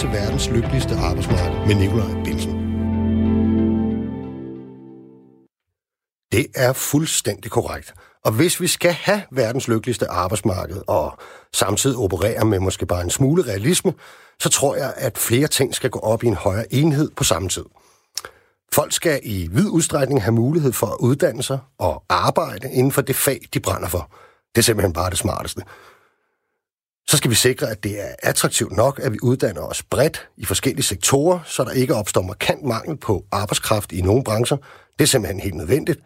[0.00, 2.52] til verdens lykkeligste arbejdsmarked med Nikolaj Bilsen.
[6.32, 7.94] Det er fuldstændig korrekt.
[8.24, 11.18] Og hvis vi skal have verdens lykkeligste arbejdsmarked og
[11.52, 13.94] samtidig operere med måske bare en smule realisme,
[14.38, 17.48] så tror jeg, at flere ting skal gå op i en højere enhed på samme
[17.48, 17.64] tid.
[18.72, 23.02] Folk skal i vid udstrækning have mulighed for at uddanne sig og arbejde inden for
[23.02, 24.10] det fag, de brænder for.
[24.54, 25.62] Det er simpelthen bare det smarteste.
[27.10, 30.44] Så skal vi sikre, at det er attraktivt nok, at vi uddanner os bredt i
[30.44, 34.56] forskellige sektorer, så der ikke opstår markant mangel på arbejdskraft i nogle brancher.
[34.98, 36.00] Det er simpelthen helt nødvendigt.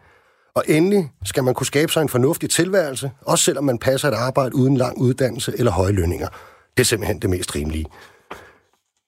[0.55, 4.13] Og endelig skal man kunne skabe sig en fornuftig tilværelse, også selvom man passer et
[4.13, 6.27] arbejde uden lang uddannelse eller høje lønninger.
[6.77, 7.85] Det er simpelthen det mest rimelige.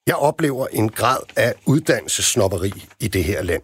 [0.08, 3.64] Jeg oplever en grad af uddannelsessnopperi i det her land.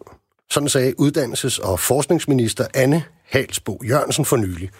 [0.50, 4.70] Sådan sagde uddannelses- og forskningsminister Anne Halsbo Jørgensen for nylig.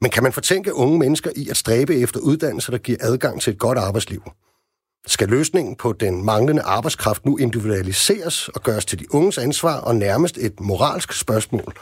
[0.00, 3.52] Men kan man fortænke unge mennesker i at stræbe efter uddannelse, der giver adgang til
[3.52, 4.22] et godt arbejdsliv?
[5.06, 9.96] Skal løsningen på den manglende arbejdskraft nu individualiseres og gøres til de unges ansvar og
[9.96, 11.74] nærmest et moralsk spørgsmål?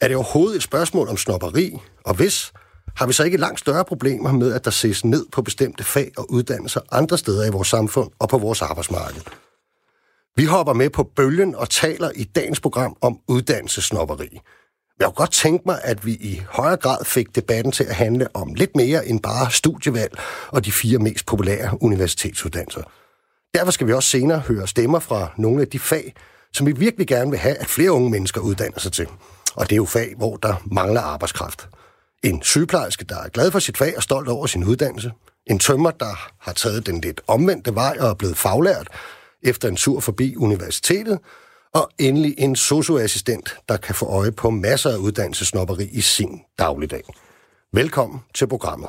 [0.00, 1.78] Er det overhovedet et spørgsmål om snopperi?
[2.04, 2.52] Og hvis,
[2.96, 6.10] har vi så ikke langt større problemer med, at der ses ned på bestemte fag
[6.18, 9.22] og uddannelser andre steder i vores samfund og på vores arbejdsmarked?
[10.36, 14.40] Vi hopper med på bølgen og taler i dagens program om uddannelsesnopperi.
[15.02, 18.28] Jeg kunne godt tænke mig, at vi i højere grad fik debatten til at handle
[18.34, 22.82] om lidt mere end bare studievalg og de fire mest populære universitetsuddannelser.
[23.54, 26.14] Derfor skal vi også senere høre stemmer fra nogle af de fag,
[26.52, 29.06] som vi virkelig gerne vil have, at flere unge mennesker uddanner sig til.
[29.54, 31.68] Og det er jo fag, hvor der mangler arbejdskraft.
[32.22, 35.12] En sygeplejerske, der er glad for sit fag og stolt over sin uddannelse.
[35.46, 38.88] En tømmer, der har taget den lidt omvendte vej og er blevet faglært
[39.42, 41.18] efter en tur forbi universitetet.
[41.74, 47.02] Og endelig en socioassistent, der kan få øje på masser af uddannelsesnopperi i sin dagligdag.
[47.72, 48.88] Velkommen til programmet.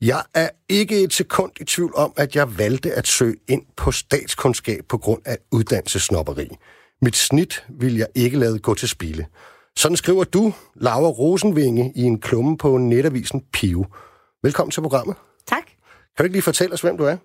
[0.00, 3.92] Jeg er ikke et sekund i tvivl om, at jeg valgte at søge ind på
[3.92, 6.48] statskundskab på grund af uddannelsesnopperi.
[7.02, 9.26] Mit snit vil jeg ikke lade gå til spilde.
[9.76, 13.86] Sådan skriver du, Laura Rosenvinge, i en klumme på netavisen Pio.
[14.42, 15.16] Velkommen til programmet.
[15.46, 15.75] Tak.
[16.16, 17.16] Kan du ikke lige fortælle os, hvem du er?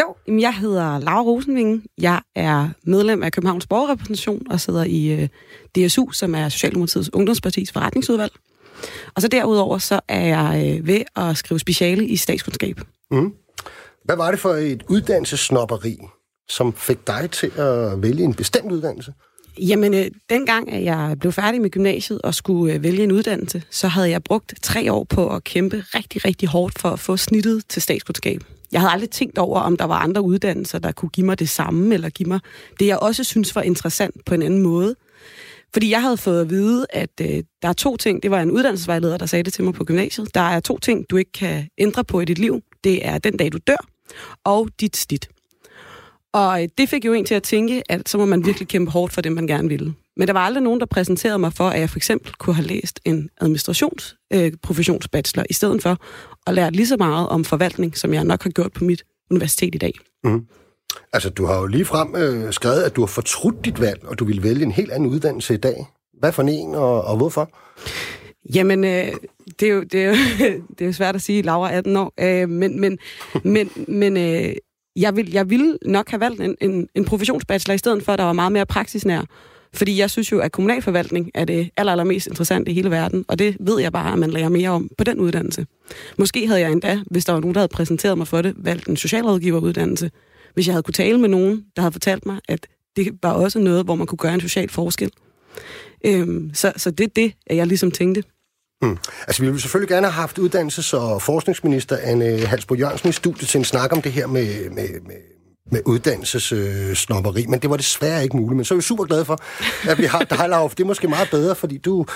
[0.00, 1.82] Jo, jeg hedder Laura Rosenvinge.
[1.98, 5.28] Jeg er medlem af Københavns Borgerrepræsentation og sidder i øh,
[5.76, 8.32] DSU, som er Socialdemokratiets Ungdomspartis forretningsudvalg.
[9.14, 12.80] Og så derudover så er jeg øh, ved at skrive speciale i statskundskab.
[13.10, 13.32] Mm.
[14.04, 15.98] Hvad var det for et uddannelsesnopperi,
[16.48, 19.12] som fik dig til at vælge en bestemt uddannelse?
[19.58, 23.62] Jamen, øh, dengang at jeg blev færdig med gymnasiet og skulle øh, vælge en uddannelse,
[23.70, 27.16] så havde jeg brugt tre år på at kæmpe rigtig, rigtig hårdt for at få
[27.16, 28.40] snittet til statskundskab.
[28.72, 31.48] Jeg havde aldrig tænkt over, om der var andre uddannelser, der kunne give mig det
[31.48, 32.40] samme, eller give mig
[32.80, 34.94] det, jeg også synes var interessant på en anden måde.
[35.72, 38.22] Fordi jeg havde fået at vide, at øh, der er to ting.
[38.22, 40.34] Det var en uddannelsesvejleder, der sagde det til mig på gymnasiet.
[40.34, 42.60] Der er to ting, du ikke kan ændre på i dit liv.
[42.84, 43.86] Det er den dag, du dør,
[44.44, 45.28] og dit snit.
[46.32, 48.90] Og øh, det fik jo en til at tænke, at så må man virkelig kæmpe
[48.90, 49.94] hårdt for det, man gerne ville.
[50.16, 52.66] Men der var aldrig nogen, der præsenterede mig for, at jeg for eksempel kunne have
[52.66, 55.98] læst en administrationsprofessionsbachelor, øh, i stedet for
[56.46, 59.74] at lære lige så meget om forvaltning, som jeg nok har gjort på mit universitet
[59.74, 59.92] i dag.
[60.24, 60.46] Mm.
[61.12, 64.18] Altså, du har jo lige frem øh, skrevet, at du har fortrudt dit valg, og
[64.18, 65.86] du vil vælge en helt anden uddannelse i dag.
[66.18, 67.50] Hvad for en, og, og hvorfor?
[68.54, 69.12] Jamen, øh,
[69.60, 70.14] det, er jo, det, er jo,
[70.78, 72.98] det er jo svært at sige, Laura er 18 år, øh, men, men,
[73.44, 74.54] men, men øh,
[74.96, 78.24] jeg, vil, jeg ville nok have valgt en, en, en professionsbachelor i stedet for, der
[78.24, 79.24] var meget mere praksisnær.
[79.74, 83.38] Fordi jeg synes jo, at kommunalforvaltning er det aller, allermest interessante i hele verden, og
[83.38, 85.66] det ved jeg bare, at man lærer mere om på den uddannelse.
[86.18, 88.88] Måske havde jeg endda, hvis der var nogen, der havde præsenteret mig for det, valgt
[88.88, 90.10] en socialrådgiveruddannelse,
[90.54, 92.66] hvis jeg havde kunne tale med nogen, der havde fortalt mig, at
[92.96, 95.10] det var også noget, hvor man kunne gøre en social forskel.
[96.04, 98.22] Øhm, så, så det er det, at jeg ligesom tænkte.
[98.82, 98.98] Hmm.
[99.26, 103.48] Altså, vi ville selvfølgelig gerne have haft uddannelses- og forskningsminister Anne Halsbo Jørgensen i studiet
[103.48, 105.16] til en snak om det her med, med, med
[105.70, 108.56] med uddannelsesnopperi, øh, men det var desværre ikke muligt.
[108.56, 109.38] Men så er vi super glade for,
[109.90, 112.06] at vi har dig, Laura, det er måske meget bedre, fordi du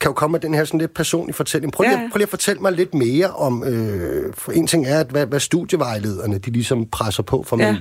[0.00, 1.72] kan jo komme med den her sådan lidt personlige fortælling.
[1.72, 2.08] Prøv lige, ja.
[2.12, 5.26] prøv lige at fortælle mig lidt mere om, øh, for en ting er, at hvad,
[5.26, 7.76] hvad studievejlederne, de ligesom presser på for ja.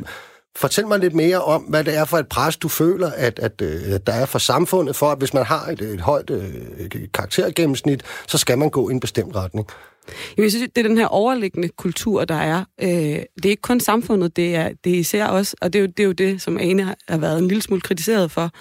[0.55, 3.61] Fortæl mig lidt mere om, hvad det er for et pres, du føler, at, at,
[3.61, 6.45] øh, at der er for samfundet, for at hvis man har et, et højt øh,
[6.79, 9.67] et karaktergennemsnit, så skal man gå i en bestemt retning.
[10.37, 12.63] Jeg synes, det er den her overliggende kultur, der er.
[12.81, 15.83] Øh, det er ikke kun samfundet, det er, det er især også, og det er,
[15.83, 18.51] jo, det er jo det, som Ane har været en lille smule kritiseret for.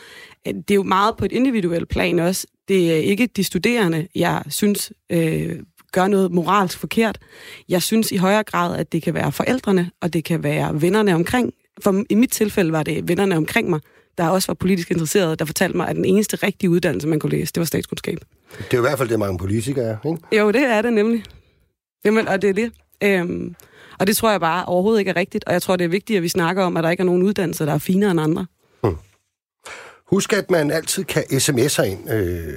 [0.49, 2.47] Øh, det er jo meget på et individuelt plan også.
[2.69, 5.59] Det er ikke de studerende, jeg synes øh,
[5.93, 7.19] gør noget moralsk forkert.
[7.69, 11.15] Jeg synes i højere grad, at det kan være forældrene, og det kan være vennerne
[11.15, 11.53] omkring.
[11.81, 13.81] For i mit tilfælde var det vennerne omkring mig,
[14.19, 17.31] der også var politisk interesserede, der fortalte mig, at den eneste rigtige uddannelse, man kunne
[17.31, 18.19] læse, det var statskundskab.
[18.59, 20.37] Det er i hvert fald det, mange politikere er, ikke?
[20.37, 21.25] Jo, det er det nemlig.
[22.05, 22.73] Jamen, og det er det.
[23.03, 23.55] Øhm,
[23.99, 26.17] og det tror jeg bare overhovedet ikke er rigtigt, og jeg tror, det er vigtigt,
[26.17, 28.47] at vi snakker om, at der ikke er nogen uddannelser, der er finere end andre.
[28.83, 28.97] Hmm.
[30.07, 32.13] Husk, at man altid kan sms'e ind.
[32.13, 32.53] Øh,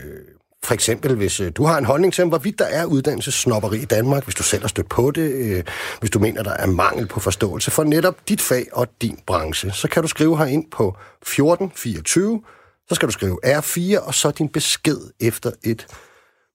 [0.63, 4.23] for eksempel, hvis øh, du har en holdning til, hvorvidt der er uddannelsesnopperi i Danmark,
[4.23, 5.63] hvis du selv har stødt på det, øh,
[5.99, 9.71] hvis du mener, der er mangel på forståelse for netop dit fag og din branche,
[9.71, 12.41] så kan du skrive her ind på 1424,
[12.89, 15.87] så skal du skrive R4, og så din besked efter et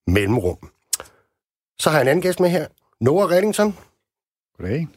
[0.07, 0.59] mellemrum.
[1.79, 2.67] Så har jeg en anden gæst med her.
[3.01, 3.79] Noah Reddington.
[4.59, 4.89] Goddag.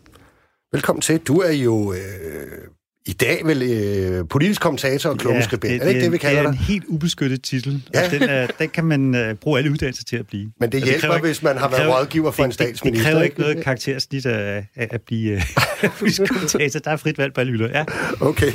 [0.71, 1.19] Velkommen til.
[1.19, 2.67] Du er jo øh,
[3.07, 5.71] i dag vel øh, politisk kommentator og klummeskribent.
[5.71, 6.51] Ja, det, er det ikke det, vi kalder det?
[6.51, 8.05] Det er en helt ubeskyttet titel, ja.
[8.05, 10.51] og den, er, den kan man øh, bruge alle uddannelser til at blive.
[10.59, 12.53] Men det altså, hjælper, det ikke, hvis man har været kræver, rådgiver for det, en
[12.53, 12.89] statsminister.
[12.89, 16.79] Det, det kræver ikke noget karaktersnit at, at, at blive øh, politisk kommentator.
[16.79, 17.69] Der er frit valg på alle hylder.
[17.69, 17.85] Ja.
[18.21, 18.51] Okay,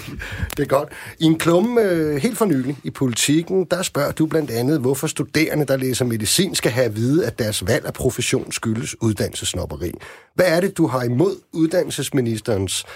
[0.57, 0.89] det er godt.
[1.19, 5.07] I en klumme øh, helt for nylig i politikken, der spørger du blandt andet, hvorfor
[5.07, 9.93] studerende, der læser medicin, skal have at vide, at deres valg af profession skyldes uddannelsesnopperi.
[10.35, 12.87] Hvad er det, du har imod uddannelsesministerens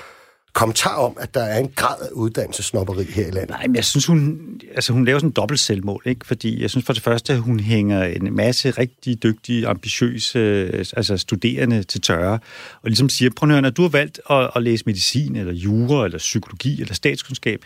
[0.54, 3.50] kommentar om, at der er en grad af uddannelsesnopperi her i landet?
[3.50, 4.40] Nej, men jeg synes, hun,
[4.74, 6.26] altså, hun laver sådan en dobbelt selvmål, ikke?
[6.26, 10.84] fordi jeg synes for det første, at hun hænger en masse rigtig dygtige, ambitiøse øh,
[10.96, 12.38] altså studerende til tørre,
[12.82, 15.52] og ligesom siger, prøv at høre, når du har valgt at, at læse medicin, eller
[15.52, 17.60] jura, eller psykologi, eller statskundskab,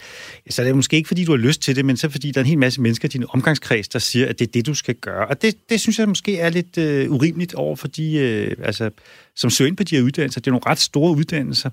[0.51, 2.41] så er det måske ikke, fordi du har lyst til det, men så fordi der
[2.41, 4.75] er en hel masse mennesker i din omgangskreds, der siger, at det er det, du
[4.75, 5.27] skal gøre.
[5.27, 8.91] Og det, det synes jeg måske er lidt øh, urimeligt over for de, øh, altså,
[9.39, 10.41] som søger ind på de her uddannelser.
[10.41, 11.71] Det er nogle ret store uddannelser.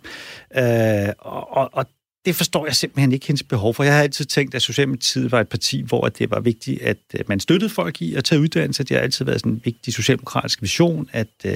[0.58, 1.86] Øh, og, og
[2.26, 3.84] det forstår jeg simpelthen ikke hendes behov for.
[3.84, 7.20] Jeg har altid tænkt, at Socialdemokratiet var et parti, hvor det var vigtigt, at øh,
[7.28, 8.84] man støttede folk i at tage uddannelse.
[8.84, 11.54] Det har altid været sådan en vigtig socialdemokratisk vision, at, øh,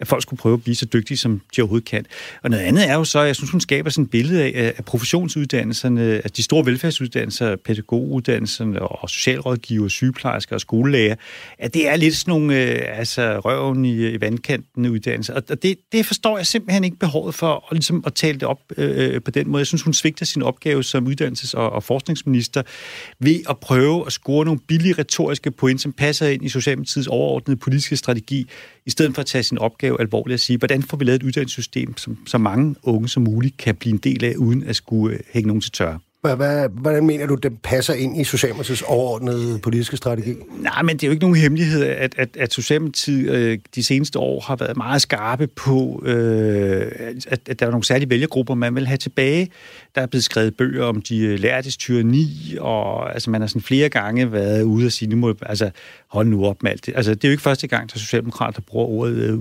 [0.00, 2.06] at folk skulle prøve at blive så dygtige, som de overhovedet kan.
[2.42, 4.52] Og noget andet er jo så, at jeg synes, hun skaber sådan et billede af,
[4.54, 11.14] øh, at professionsuddannelserne, at de store velfærdsuddannelser, pædagoguddannelserne og socialrådgiver, sygeplejersker og skolelæger,
[11.58, 15.34] at det er lidt sådan nogle altså, røven i, i vandkanten uddannelser.
[15.34, 18.60] Og det, det forstår jeg simpelthen ikke behovet for at, ligesom, at tale det op
[18.76, 19.60] øh, på den måde.
[19.60, 22.62] Jeg synes, hun svigter sin opgave som uddannelses- og, og forskningsminister
[23.18, 27.56] ved at prøve at score nogle billige retoriske point, som passer ind i Socialdemokratiets overordnede
[27.56, 28.46] politiske strategi,
[28.86, 31.26] i stedet for at tage sin opgave alvorligt og sige, hvordan får vi lavet et
[31.26, 35.16] uddannelsessystem, som så mange unge som muligt kan blive en del af, uden at skulle
[35.16, 35.98] øh, hænge nogen til tørre.
[36.22, 40.34] Hvad, hvordan mener du, det passer ind i Socialdemokratiets overordnede politiske strategi?
[40.58, 44.18] Nej, men det er jo ikke nogen hemmelighed, at, at, at Socialdemokratiet øh, de seneste
[44.18, 46.92] år har været meget skarpe på, øh,
[47.26, 49.50] at, at der er nogle særlige vælgergrupper, man vil have tilbage.
[49.94, 53.62] Der er blevet skrevet bøger om de øh, lærtes tyranni, og altså, man har sådan
[53.62, 55.70] flere gange været ude og sige, nu må altså,
[56.12, 56.96] hold nu op med alt det.
[56.96, 59.38] Altså, det er jo ikke første gang, der Socialdemokrater bruger ordet øh.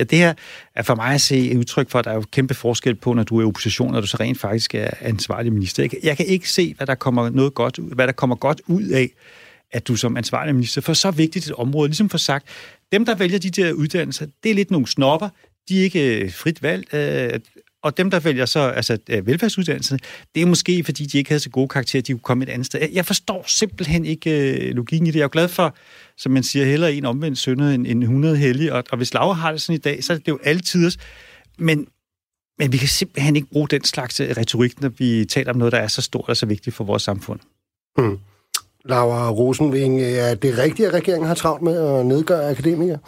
[0.00, 0.34] Og det her
[0.74, 3.12] er for mig at se et udtryk for, at der er jo kæmpe forskel på,
[3.12, 5.88] når du er i opposition, og du så rent faktisk er ansvarlig minister.
[6.02, 8.82] Jeg kan, ikke se, hvad der kommer noget godt ud, hvad der kommer godt ud
[8.82, 9.10] af,
[9.72, 12.46] at du som ansvarlig minister for så vigtigt et område, ligesom for sagt,
[12.92, 15.28] dem, der vælger de der uddannelser, det er lidt nogle snopper,
[15.68, 17.40] de er ikke øh, frit valg, øh,
[17.82, 19.98] og dem, der vælger så altså, øh, velfærdsuddannelserne,
[20.34, 22.66] det er måske, fordi de ikke havde så gode karakterer, de kunne komme et andet
[22.66, 22.88] sted.
[22.92, 25.18] Jeg forstår simpelthen ikke øh, logikken i det.
[25.18, 25.74] Jeg er glad for,
[26.16, 29.32] som man siger, heller en omvendt sønder end en 100 hellig, og, og hvis Laura
[29.32, 30.90] har det sådan i dag, så er det jo altid.
[31.58, 31.86] Men,
[32.58, 35.72] men vi kan simpelthen ikke bruge den slags øh, retorik, når vi taler om noget,
[35.72, 37.40] der er så stort og så vigtigt for vores samfund.
[37.96, 38.18] Hmm.
[38.84, 42.98] Laura Rosenving, er det rigtigt, at regeringen har travlt med at nedgøre akademikere?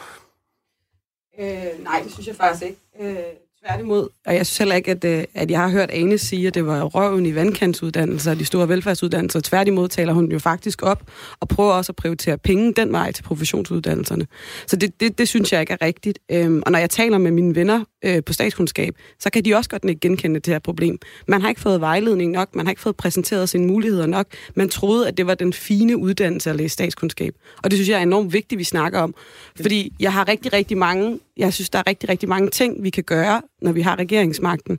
[1.38, 2.78] Øh, nej, det synes jeg faktisk ikke.
[3.00, 3.24] Øh,
[3.66, 4.08] Tværtimod.
[4.26, 6.66] Og jeg synes heller ikke, at, øh, at jeg har hørt Ane sige, at det
[6.66, 9.40] var røven i vandkantsuddannelser og de store velfærdsuddannelser.
[9.40, 11.02] Tværtimod taler hun jo faktisk op
[11.40, 14.26] og prøver også at prioritere penge den vej til professionsuddannelserne.
[14.66, 16.18] Så det, det, det synes jeg ikke er rigtigt.
[16.30, 19.70] Øhm, og når jeg taler med mine venner øh, på statskundskab, så kan de også
[19.70, 20.98] godt ikke genkende det her problem.
[21.28, 24.26] Man har ikke fået vejledning nok, man har ikke fået præsenteret sine muligheder nok.
[24.54, 27.34] Man troede, at det var den fine uddannelse at læse statskundskab.
[27.62, 29.14] Og det synes jeg er enormt vigtigt, vi snakker om.
[29.60, 32.90] Fordi jeg har rigtig, rigtig mange, jeg synes, der er rigtig, rigtig mange ting, vi
[32.90, 34.78] kan gøre, når vi har regeringsmagten.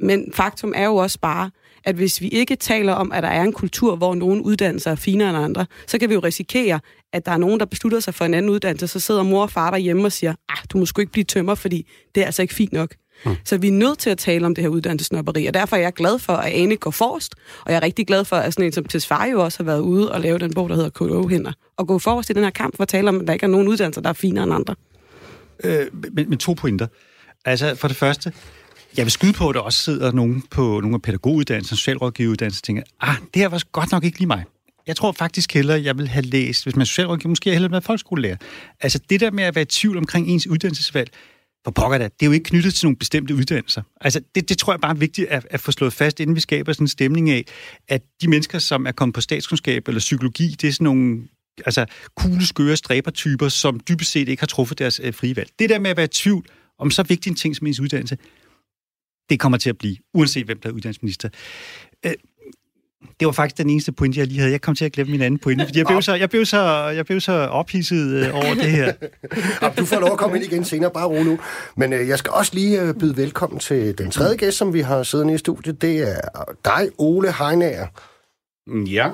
[0.00, 1.50] Men faktum er jo også bare,
[1.84, 4.94] at hvis vi ikke taler om, at der er en kultur, hvor nogle uddannelser er
[4.94, 6.80] finere end andre, så kan vi jo risikere,
[7.12, 9.50] at der er nogen, der beslutter sig for en anden uddannelse, så sidder mor og
[9.50, 12.42] far derhjemme og siger, ah, du må sgu ikke blive tømmer, fordi det er altså
[12.42, 12.94] ikke fint nok.
[13.24, 13.36] Mm.
[13.44, 15.92] Så vi er nødt til at tale om det her uddannelsesnopperi, og derfor er jeg
[15.92, 17.34] glad for, at Ane går forrest,
[17.64, 19.80] og jeg er rigtig glad for, at sådan en som Tesfaye jo også har været
[19.80, 22.50] ude og lave den bog, der hedder KO Hænder, og gå forrest i den her
[22.50, 24.54] kamp for at tale om, at der ikke er nogen uddannelser, der er finere end
[24.54, 24.74] andre.
[25.64, 26.86] Øh, men, men to pointer.
[27.44, 28.32] Altså, for det første,
[28.96, 32.64] jeg vil skyde på, at der også sidder nogen på nogle af pædagoguddannelsen, socialrådgiveruddannelsen, og
[32.64, 34.44] tænker, ah, det her var godt nok ikke lige mig.
[34.86, 37.80] Jeg tror faktisk hellere, jeg vil have læst, hvis man er socialrådgiver, måske hellere med
[37.80, 38.36] folkeskolelærer.
[38.80, 41.10] Altså det der med at være i tvivl omkring ens uddannelsesvalg,
[41.64, 43.82] for pokker da, det er jo ikke knyttet til nogle bestemte uddannelser.
[44.00, 46.40] Altså, det, det tror jeg bare er vigtigt at, at få slået fast, inden vi
[46.40, 47.44] skaber sådan en stemning af,
[47.88, 51.22] at de mennesker, som er kommet på statskundskab eller psykologi, det er sådan nogle
[51.66, 55.50] altså kugleskøre stræbertyper, som dybest set ikke har truffet deres øh, frie valg.
[55.58, 56.46] Det der med at være i tvivl
[56.78, 58.16] om så vigtig en ting som ens uddannelse,
[59.30, 61.28] det kommer til at blive, uanset hvem der er uddannelsesminister.
[62.06, 62.12] Øh,
[63.20, 64.52] det var faktisk den eneste pointe, jeg lige havde.
[64.52, 66.88] Jeg kom til at glemme min anden pointe, fordi jeg blev så, jeg blev så,
[66.88, 68.92] jeg blev så ophidset øh, over det her.
[69.78, 71.38] Du får lov at komme ind igen senere, bare ro nu.
[71.76, 74.80] Men øh, jeg skal også lige øh, byde velkommen til den tredje gæst, som vi
[74.80, 75.82] har siddende i studiet.
[75.82, 76.20] Det er
[76.64, 77.86] dig, Ole Heinager.
[78.70, 79.10] Ja.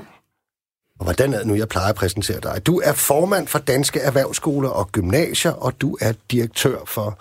[0.98, 2.66] Og hvordan er det nu, jeg plejer at præsentere dig?
[2.66, 7.18] Du er formand for Danske Erhvervsskoler og Gymnasier, og du er direktør for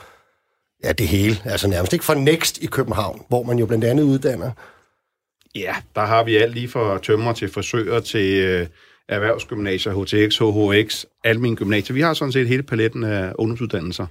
[0.88, 1.36] ja, det hele.
[1.46, 4.52] Altså nærmest ikke for Next i København, hvor man jo blandt andet uddanner
[5.56, 8.68] Ja, der har vi alt lige fra tømmer til frisører til øh,
[9.10, 11.94] erhvervsgymnasier, HTX, HHX, almen gymnasier.
[11.94, 14.06] Vi har sådan set hele paletten af ungdomsuddannelser.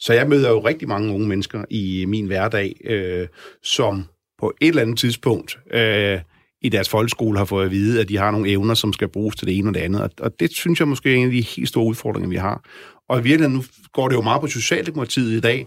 [0.00, 3.28] Så jeg møder jo rigtig mange unge mennesker i min hverdag, øh,
[3.62, 4.04] som
[4.38, 6.20] på et eller andet tidspunkt øh,
[6.62, 9.36] i deres folkeskole har fået at vide, at de har nogle evner, som skal bruges
[9.36, 10.02] til det ene og det andet.
[10.02, 12.64] Og, og det synes jeg måske er en af de helt store udfordringer, vi har.
[13.08, 15.66] Og i virkeligheden, nu går det jo meget på Socialdemokratiet i dag,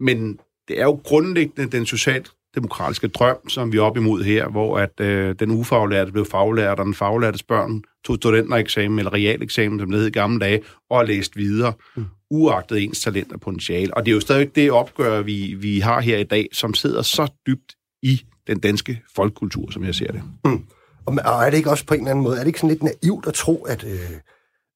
[0.00, 4.48] men det er jo grundlæggende den socialt demokratiske drøm, som vi er op imod her,
[4.48, 9.80] hvor at øh, den ufaglærte blev faglært, og den faglærte børn tog studentereksamen eller realeksamen,
[9.80, 12.04] som det hed i gamle dage, og læst videre, mm.
[12.30, 13.94] uagtet ens talent og potentiale.
[13.94, 17.02] Og det er jo stadig det opgør, vi, vi har her i dag, som sidder
[17.02, 20.22] så dybt i den danske folkekultur, som jeg ser det.
[20.44, 20.64] Mm.
[21.06, 22.82] Og er det ikke også på en eller anden måde, er det ikke sådan lidt
[22.82, 24.10] naivt at tro, at, øh,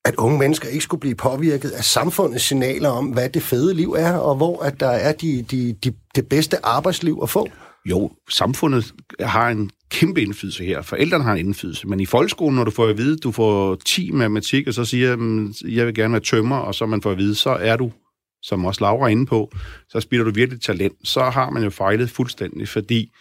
[0.04, 3.92] at unge mennesker ikke skulle blive påvirket af samfundets signaler om, hvad det fede liv
[3.98, 7.48] er, og hvor at der er de, de, de, det bedste arbejdsliv at få?
[7.86, 10.82] Jo, samfundet har en kæmpe indflydelse her.
[10.82, 11.88] Forældrene har en indflydelse.
[11.88, 15.16] Men i folkeskolen, når du får at vide, du får 10 matematik, og så siger,
[15.16, 17.92] mm, jeg vil gerne være tømmer, og så man får at vide, så er du,
[18.42, 19.52] som også Laura er inde på,
[19.88, 20.94] så spiller du virkelig talent.
[21.04, 23.12] Så har man jo fejlet fuldstændig, fordi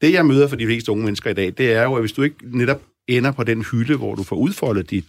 [0.00, 2.12] det, jeg møder for de fleste unge mennesker i dag, det er jo, at hvis
[2.12, 5.04] du ikke netop ender på den hylde, hvor du får udfoldet dit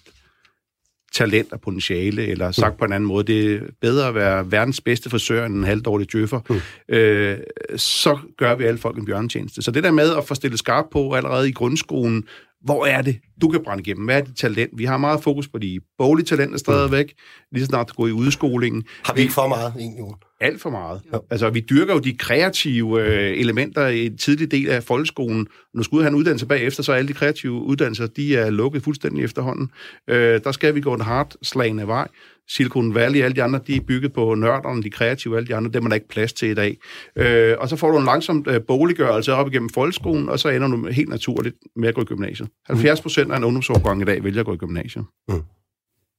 [1.13, 2.77] talent og potentiale, eller sagt mm.
[2.77, 6.12] på en anden måde, det er bedre at være verdens bedste frisør end en halvdårlig
[6.12, 6.96] djøffer, mm.
[6.96, 7.38] øh,
[7.75, 9.62] så gør vi alle folk en bjørntjeneste.
[9.62, 12.24] Så det der med at få stillet skarp på allerede i grundskolen,
[12.63, 14.05] hvor er det, du kan brænde igennem?
[14.05, 14.72] Hvad er dit talent?
[14.77, 17.48] Vi har meget fokus på de boglige talenter stadigvæk, mm.
[17.51, 18.84] lige så snart du går i udskolingen.
[19.05, 20.03] Har vi ikke for meget, egentlig?
[20.41, 21.01] Alt for meget.
[21.13, 21.17] Ja.
[21.32, 25.48] Altså, vi dyrker jo de kreative øh, elementer i en tidlig del af folkeskolen.
[25.77, 28.50] Du skal ud have en uddannelse bagefter, så er alle de kreative uddannelser, de er
[28.50, 29.72] lukket fuldstændig efterhånden.
[30.10, 32.08] Øh, der skal vi gå en hardt slagende vej.
[32.50, 35.71] Silicon Valley, alle de andre, de er bygget på nørderne, de kreative, alle de andre,
[35.71, 36.77] dem er der ikke plads til i dag.
[37.15, 40.67] Øh, og så får du en langsom øh, boliggørelse op igennem folkeskolen, og så ender
[40.67, 42.50] du helt naturligt med at gå i gymnasiet.
[42.67, 45.05] 70 procent af en ungdomsårgang i dag vælger at gå i gymnasiet.
[45.29, 45.41] Mm.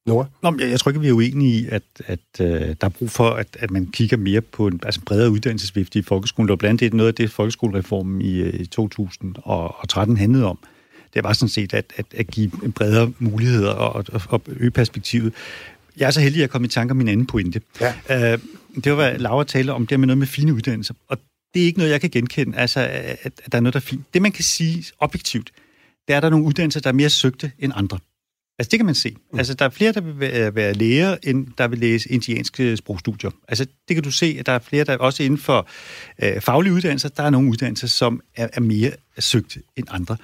[0.07, 0.26] Nora?
[0.43, 3.11] Nå, jeg, jeg tror ikke, vi er uenige i, at, at uh, der er brug
[3.11, 6.49] for, at, at man kigger mere på en altså bredere uddannelsesvifte i folkeskolen.
[6.49, 10.59] Det var blandt andet noget af det, folkeskolereformen i, øh, i 2013 handlede om.
[11.14, 15.33] Det var sådan set at, at, at give bredere muligheder og, og, og øge perspektivet.
[15.97, 17.61] Jeg er så heldig, at jeg kom i tanke om min anden pointe.
[17.81, 18.35] Ja.
[18.35, 18.41] Uh,
[18.85, 20.95] det var, hvad Laura talte om, det med noget med fine uddannelser.
[21.09, 21.19] Og
[21.55, 23.85] det er ikke noget, jeg kan genkende, altså, at, at der er noget, der er
[23.85, 24.15] fint.
[24.15, 25.51] Det, man kan sige objektivt,
[26.09, 27.99] det er, at der er nogle uddannelser, der er mere søgte end andre.
[28.58, 29.16] Altså, det kan man se.
[29.32, 29.38] Mm.
[29.38, 33.30] Altså, der er flere, der vil være, være læger, end der vil læse indianske sprogstudier.
[33.49, 35.68] Altså, det kan du se, at der er flere, der også inden for
[36.23, 40.16] øh, faglige uddannelser, der er nogle uddannelser, som er, er mere søgt end andre.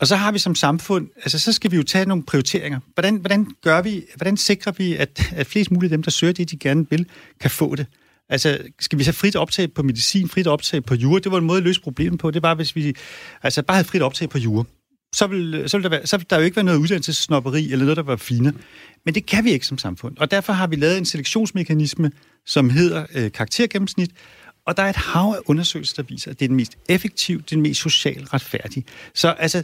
[0.00, 2.80] Og så har vi som samfund, altså, så skal vi jo tage nogle prioriteringer.
[2.94, 6.32] Hvordan, hvordan gør vi, hvordan sikrer vi, at, at flest mulige af dem, der søger
[6.32, 7.06] det, de gerne vil,
[7.40, 7.86] kan få det?
[8.28, 11.20] Altså, skal vi så frit optag på medicin, frit optag på jure?
[11.20, 12.30] Det var en måde at løse problemet på.
[12.30, 12.94] Det var, hvis vi
[13.42, 14.64] altså, bare havde frit optag på jure
[15.14, 17.84] så vil, så vil, der, være, så vil der jo ikke være noget uddannelsessnopperi eller
[17.84, 18.54] noget, der var fine.
[19.04, 20.16] Men det kan vi ikke som samfund.
[20.18, 22.12] Og derfor har vi lavet en selektionsmekanisme,
[22.46, 24.10] som hedder øh, karaktergennemsnit,
[24.66, 27.38] og der er et hav af undersøgelser, der viser, at det er den mest effektive,
[27.38, 28.84] det er den mest socialt retfærdige.
[29.14, 29.62] Så altså,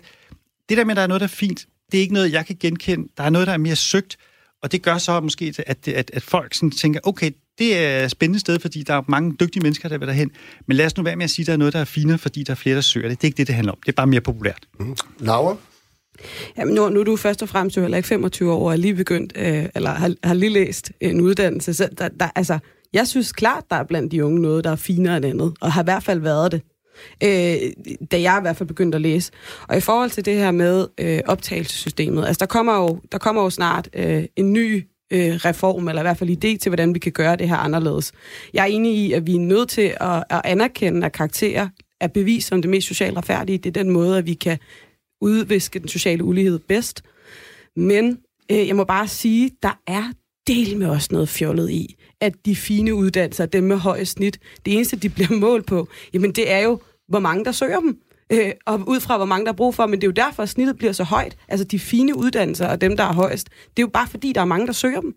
[0.69, 2.47] det der med, at der er noget, der er fint, det er ikke noget, jeg
[2.47, 3.09] kan genkende.
[3.17, 4.17] Der er noget, der er mere søgt,
[4.62, 8.11] og det gør så måske, at, at, at folk sådan tænker, okay, det er et
[8.11, 10.31] spændende sted, fordi der er mange dygtige mennesker, der vil derhen.
[10.67, 12.19] Men lad os nu være med at sige, at der er noget, der er finere,
[12.19, 13.21] fordi der er flere, der søger det.
[13.21, 13.79] Det er ikke det, det handler om.
[13.87, 14.67] Det er bare mere populært.
[14.81, 14.97] Mm.
[15.21, 15.57] Laura?
[16.59, 18.77] Jamen, nu, nu er du først og fremmest jo heller ikke 25 år og er
[18.77, 21.75] lige begyndt, øh, eller har, har lige læst en uddannelse.
[21.75, 22.59] Så der, der, altså,
[22.93, 25.73] jeg synes klart, der er blandt de unge noget, der er finere end andet, og
[25.73, 26.63] har i hvert fald været det.
[27.25, 27.73] Øh,
[28.11, 29.33] da jeg i hvert fald begyndte at læse.
[29.69, 33.43] Og i forhold til det her med øh, optagelsessystemet, altså der kommer jo, der kommer
[33.43, 36.99] jo snart øh, en ny øh, reform, eller i hvert fald idé til, hvordan vi
[36.99, 38.13] kan gøre det her anderledes.
[38.55, 41.69] Jeg er enig i, at vi er nødt til at, at anerkende, at karakterer
[42.01, 43.59] er bevis som det mest socialt retfærdige.
[43.59, 44.59] Det er den måde, at vi kan
[45.21, 47.03] udviske den sociale ulighed bedst.
[47.77, 48.19] Men
[48.53, 50.13] øh, jeg må bare sige, der er
[50.47, 54.75] del med også noget fjollet i, at de fine uddannelser, dem med høje snit, det
[54.75, 57.99] eneste, de bliver målt på, jamen det er jo, hvor mange der søger dem
[58.33, 60.42] øh, og ud fra, hvor mange der er brug for, men det er jo derfor,
[60.42, 61.37] at snittet bliver så højt.
[61.49, 64.40] Altså de fine uddannelser og dem, der er højst, det er jo bare fordi, der
[64.40, 65.14] er mange, der søger dem.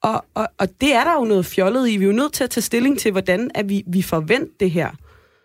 [0.00, 1.96] Og, og, og det er der jo noget fjollet i.
[1.96, 4.70] Vi er jo nødt til at tage stilling til, hvordan at vi, vi forventer det
[4.70, 4.90] her.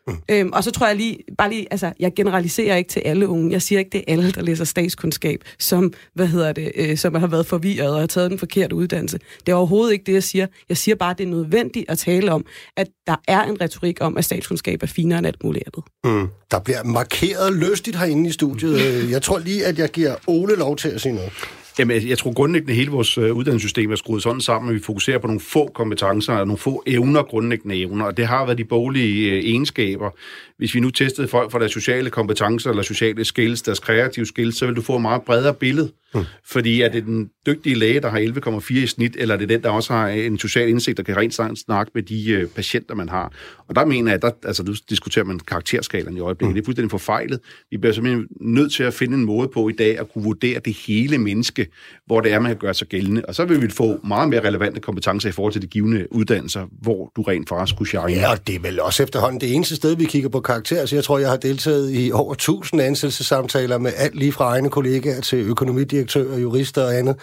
[0.07, 0.17] Mm.
[0.29, 3.51] Øhm, og så tror jeg lige, bare lige, altså, jeg generaliserer ikke til alle unge.
[3.51, 7.15] Jeg siger ikke, det er alle, der læser statskundskab, som, hvad hedder det, øh, som
[7.15, 9.19] har været forvirret og har taget den forkerte uddannelse.
[9.45, 10.47] Det er overhovedet ikke det, jeg siger.
[10.69, 12.45] Jeg siger bare, at det er nødvendigt at tale om,
[12.77, 15.83] at der er en retorik om, at statskundskab er finere end alt muligt andet.
[16.03, 16.27] Mm.
[16.51, 19.09] Der bliver markeret lystigt herinde i studiet.
[19.11, 21.31] Jeg tror lige, at jeg giver Ole lov til at sige noget.
[21.79, 25.17] Jamen, jeg tror grundlæggende, hele vores øh, uddannelsessystem er skruet sådan sammen, at vi fokuserer
[25.17, 28.65] på nogle få kompetencer og nogle få evner, grundlæggende evner, og det har været de
[28.65, 30.09] boglige øh, egenskaber.
[30.57, 34.57] Hvis vi nu testede folk for deres sociale kompetencer eller sociale skills, deres kreative skills,
[34.57, 35.91] så vil du få et meget bredere billede.
[36.15, 36.23] Mm.
[36.45, 39.63] Fordi er det den dygtige læge, der har 11,4 i snit, eller er det den,
[39.63, 43.09] der også har en social indsigt, der kan rent snakke med de øh, patienter, man
[43.09, 43.33] har.
[43.67, 46.53] Og der mener jeg, der, altså nu diskuterer man karakterskalaen i øjeblikket, mm.
[46.53, 47.39] det er fuldstændig forfejlet.
[47.71, 50.59] Vi bliver simpelthen nødt til at finde en måde på i dag at kunne vurdere
[50.59, 51.67] det hele menneske,
[52.07, 53.21] hvor det er, man kan gøre sig gældende.
[53.27, 56.65] Og så vil vi få meget mere relevante kompetencer i forhold til de givende uddannelser,
[56.81, 58.21] hvor du rent faktisk skulle shine.
[58.21, 60.85] Ja, og det er vel også efterhånden det eneste sted, vi kigger på karakter.
[60.85, 64.69] Så jeg tror, jeg har deltaget i over 1000 ansættelsessamtaler med alt lige fra egne
[64.69, 67.15] kollegaer til økonomidirektører, jurister og andet.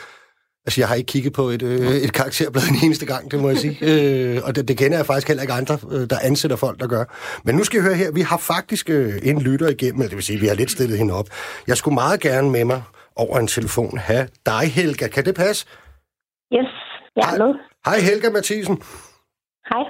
[0.66, 3.48] Altså, jeg har ikke kigget på et, øh, et karakterblad en eneste gang, det må
[3.48, 3.78] jeg sige.
[3.84, 6.86] Øh, og det, det kender jeg faktisk heller ikke andre, øh, der ansætter folk, der
[6.86, 7.04] gør.
[7.44, 10.22] Men nu skal jeg høre her, vi har faktisk øh, en lytter igennem, det vil
[10.22, 11.28] sige, vi har lidt stillet hende op.
[11.66, 12.82] Jeg skulle meget gerne med mig
[13.16, 15.06] over en telefon have dig, Helga.
[15.08, 15.66] Kan det passe?
[16.56, 16.70] Yes,
[17.16, 17.54] jeg er med.
[17.86, 18.76] Hej, Helga Mathisen.
[19.72, 19.84] Hej.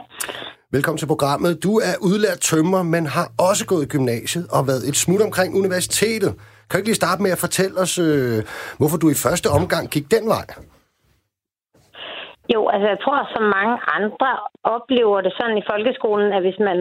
[0.76, 1.62] Velkommen til programmet.
[1.66, 5.50] Du er udlært tømmer, men har også gået i gymnasiet og været et smut omkring
[5.62, 6.33] universitetet.
[6.66, 8.38] Kan du ikke lige starte med at fortælle os, øh,
[8.78, 10.47] hvorfor du i første omgang gik den vej?
[12.54, 14.31] Jo, altså jeg tror, som mange andre
[14.75, 16.78] oplever det sådan i folkeskolen, at hvis man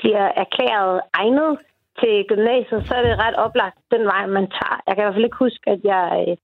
[0.00, 1.52] bliver erklæret egnet
[2.00, 4.76] til gymnasiet, så er det ret oplagt den vej, man tager.
[4.86, 6.36] Jeg kan i hvert fald ikke huske, at jeg, øh,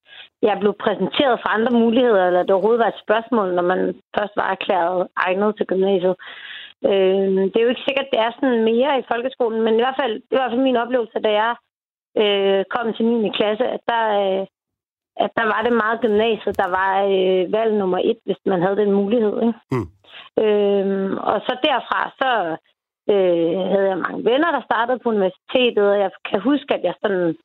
[0.48, 3.80] jeg blev præsenteret for andre muligheder, eller det overhovedet var et spørgsmål, når man
[4.16, 6.16] først var erklæret egnet til gymnasiet.
[6.88, 9.82] Øh, det er jo ikke sikkert, at det er sådan mere i folkeskolen, men i
[9.84, 11.52] hvert fald, det var i hvert fald min oplevelse, da jeg
[12.22, 13.30] øh, kom til 9.
[13.38, 14.46] klasse, at der, øh,
[15.24, 18.76] at der var det meget gymnasiet, der var øh, valg nummer et, hvis man havde
[18.82, 19.34] den mulighed.
[19.46, 19.58] Ikke?
[19.74, 19.88] Mm.
[20.44, 22.30] Øh, og så derfra, så
[23.12, 26.94] øh, havde jeg mange venner, der startede på universitetet, og jeg kan huske, at jeg
[27.02, 27.36] sådan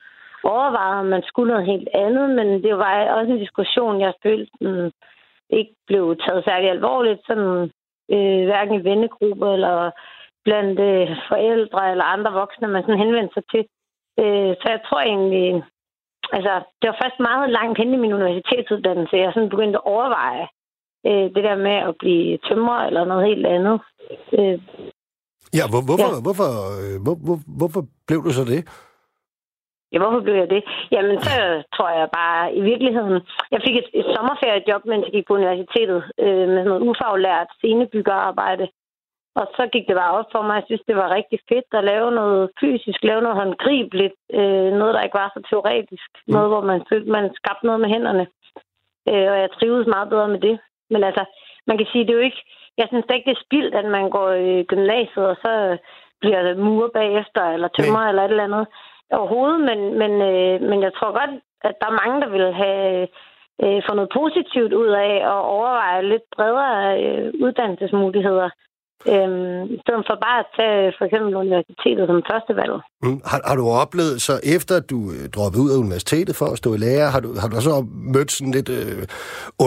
[0.44, 4.52] overvejede, om man skulle noget helt andet, men det var også en diskussion, jeg følte
[4.60, 4.92] den
[5.50, 7.72] ikke blev taget særlig alvorligt, sådan
[8.14, 9.92] øh, hverken i vennegruppe eller
[10.46, 13.64] blandt øh, forældre eller andre voksne, man sådan henvendte sig til.
[14.20, 15.64] Øh, så jeg tror egentlig,
[16.32, 20.48] altså det var først meget langt hen i min universitetsuddannelse, jeg sådan begyndte at overveje
[21.08, 23.80] øh, det der med at blive tømrer eller noget helt andet.
[24.40, 24.60] Øh,
[25.58, 26.22] ja, hvor, hvorfor, ja.
[26.26, 26.50] Hvorfor,
[26.82, 28.62] øh, hvor, hvor, hvorfor blev du så det?
[29.92, 30.64] Ja, hvorfor blev jeg det?
[30.92, 31.34] Jamen, så
[31.76, 33.18] tror jeg bare i virkeligheden...
[33.54, 37.50] Jeg fik et, et sommerferiejob, mens jeg gik på universitetet øh, med sådan noget ufaglært
[37.58, 38.66] scenebyggerarbejde.
[39.40, 40.56] Og så gik det bare op for mig.
[40.56, 44.18] Jeg synes, det var rigtig fedt at lave noget fysisk, lave noget håndgribeligt.
[44.40, 46.10] Øh, noget, der ikke var så teoretisk.
[46.16, 46.34] Mm.
[46.34, 48.26] Noget, hvor man følte, man skabte noget med hænderne.
[49.10, 50.56] Øh, og jeg trives meget bedre med det.
[50.94, 51.24] Men altså,
[51.68, 52.44] man kan sige, det er jo ikke...
[52.80, 55.78] Jeg synes ikke, det er spildt, at man går i gymnasiet, og så
[56.22, 58.66] bliver det mur bagefter, eller tømmer, eller et eller andet
[59.12, 59.60] overhovedet.
[59.70, 61.34] Men, men, øh, men jeg tror godt,
[61.68, 63.08] at der er mange, der vil have
[63.64, 68.50] øh, få noget positivt ud af at overveje lidt bredere øh, uddannelsesmuligheder.
[69.08, 72.74] Øhm, i stedet for bare at tage for eksempel universitetet som første valg.
[73.04, 73.22] Mm.
[73.32, 76.70] Har, har du oplevet, så efter du øh, droppede ud af universitetet for at stå
[76.74, 77.76] i lærer, har du, har du så
[78.16, 79.04] mødt sådan lidt øh,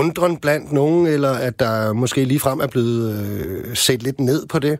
[0.00, 4.58] undren blandt nogen, eller at der måske ligefrem er blevet øh, set lidt ned på
[4.66, 4.74] det?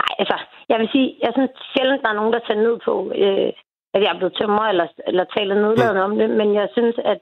[0.00, 0.36] Nej, altså,
[0.70, 3.50] jeg vil sige, jeg synes sjældent, der er nogen, der tager ned på, øh,
[3.94, 6.08] at jeg er blevet tømmer eller, eller taler nedladende mm.
[6.08, 7.20] om det, men jeg synes, at,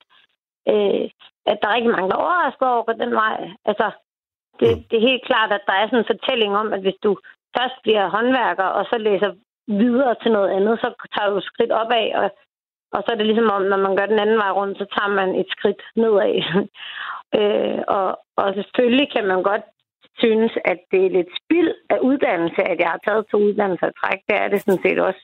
[0.72, 1.04] øh,
[1.50, 3.36] at der er rigtig mange, der er overrasket over den vej.
[3.70, 3.86] Altså,
[4.64, 4.82] det, mm.
[4.88, 7.12] det er helt klart, at der er sådan en fortælling om, at hvis du
[7.56, 9.30] først bliver håndværker, og så læser
[9.84, 12.26] videre til noget andet, så tager du skridt opad, og,
[12.94, 15.12] og så er det ligesom om, når man gør den anden vej rundt, så tager
[15.20, 16.34] man et skridt nedad.
[17.38, 18.08] øh, og,
[18.40, 19.64] og selvfølgelig kan man godt
[20.22, 23.98] synes, at det er lidt spild af uddannelse, at jeg har taget to uddannelser at
[24.00, 24.20] træk.
[24.28, 25.22] Det er det sådan set også.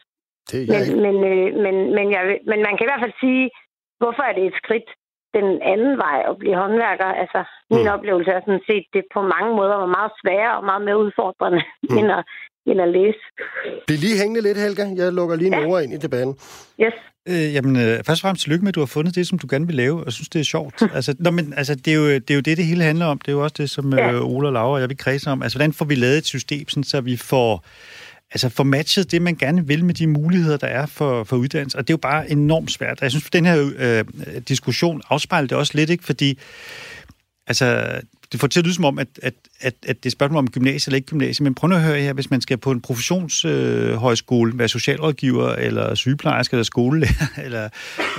[0.51, 3.51] Det er men, men, øh, men, men, jeg, men man kan i hvert fald sige,
[4.01, 4.89] hvorfor er det et skridt
[5.39, 7.11] den anden vej at blive håndværker.
[7.23, 7.41] Altså,
[7.71, 7.95] min mm.
[7.95, 11.61] oplevelse er sådan set, det på mange måder var meget sværere og meget mere udfordrende,
[11.83, 11.99] mm.
[11.99, 12.23] end, at,
[12.71, 13.23] end at læse.
[13.89, 14.85] Det er lige hængende lidt, Helga.
[15.01, 15.79] Jeg lukker lige ja.
[15.85, 16.35] ind i debatten.
[16.85, 16.97] Yes.
[17.29, 19.47] Øh, jamen, øh, først og fremmest tillykke med, at du har fundet det, som du
[19.51, 20.83] gerne vil lave, og synes, det er sjovt.
[20.99, 23.19] altså, nå, men, altså, det, er jo, det er jo det, det hele handler om.
[23.19, 24.13] Det er jo også det, som ja.
[24.13, 25.43] øh, Ola og Laura og jeg vil kredse om.
[25.43, 27.65] Altså, hvordan får vi lavet et system, sådan, så vi får
[28.33, 31.79] altså få matchet det, man gerne vil med de muligheder, der er for, for uddannelse.
[31.79, 32.99] Og det er jo bare enormt svært.
[32.99, 34.05] Og jeg synes, at den her øh,
[34.49, 36.05] diskussion afspejler det også lidt, ikke?
[36.05, 36.39] fordi
[37.47, 38.01] altså,
[38.33, 40.51] det får til at lyde som om, at, at, at, at det er spørgsmål om
[40.51, 42.81] gymnasie eller ikke gymnasie, men prøv nu at høre her, hvis man skal på en
[42.81, 47.69] professionshøjskole, øh, være socialrådgiver, eller sygeplejerske, eller skolelærer, eller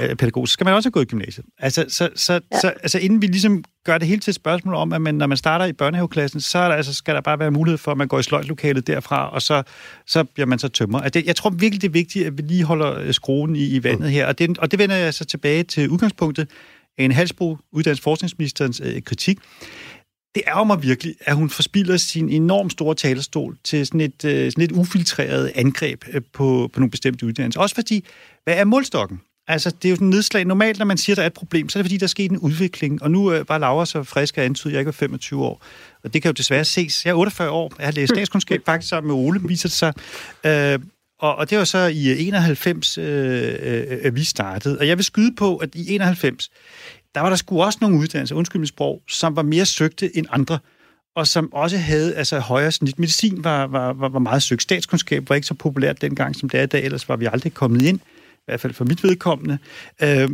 [0.01, 1.45] øh, pædagog, så skal man også have gået i gymnasiet.
[1.59, 2.59] Altså, så, så, ja.
[2.59, 5.27] så, altså, inden vi ligesom gør det hele til et spørgsmål om, at man, når
[5.27, 7.97] man starter i børnehaveklassen, så er der, altså, skal der bare være mulighed for, at
[7.97, 9.63] man går i sløjtlokalet derfra, og så,
[10.07, 10.99] så bliver man så tømmer.
[10.99, 13.75] Altså, det, jeg tror virkelig, det er vigtigt, at vi lige holder øh, skruen i,
[13.75, 16.47] i vandet her, og det, og det vender jeg så tilbage til udgangspunktet,
[16.97, 19.39] en Halsbro, uddannelses forskningsministerens øh, kritik
[20.35, 24.51] det ærger mig virkelig, at hun forspilder sin enormt store talerstol til sådan et, øh,
[24.51, 27.61] sådan et ufiltreret angreb øh, på, på nogle bestemte uddannelser.
[27.61, 28.05] Også fordi,
[28.43, 29.21] hvad er målstokken?
[29.47, 30.45] Altså, det er jo sådan nedslag.
[30.45, 32.31] Normalt, når man siger, der er et problem, så er det fordi, der er sket
[32.31, 33.03] en udvikling.
[33.03, 35.65] Og nu øh, var Laura så frisk at antyde, at jeg ikke er 25 år.
[36.03, 37.05] Og det kan jo desværre ses.
[37.05, 37.73] Jeg er 48 år.
[37.77, 39.93] Jeg har læst statskundskab faktisk sammen med Ole, viser det sig.
[40.45, 40.79] Øh,
[41.21, 44.79] og, og det var så i 91, øh, øh, øh, vi startede.
[44.79, 46.49] Og jeg vil skyde på, at i 91,
[47.15, 50.25] der var der sgu også nogle uddannelser, undskyld mit sprog, som var mere søgte end
[50.29, 50.59] andre,
[51.15, 52.99] og som også havde altså, højere snit.
[52.99, 54.61] Medicin var, var, var, var meget søgt.
[54.61, 57.53] Statskundskab var ikke så populært dengang, som det er i dag, ellers var vi aldrig
[57.53, 57.99] kommet ind,
[58.33, 59.57] i hvert fald for mit vedkommende.
[60.01, 60.29] Øh,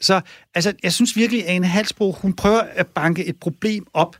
[0.00, 0.20] så
[0.54, 4.16] altså, jeg synes virkelig, at en Halsbro, hun prøver at banke et problem op,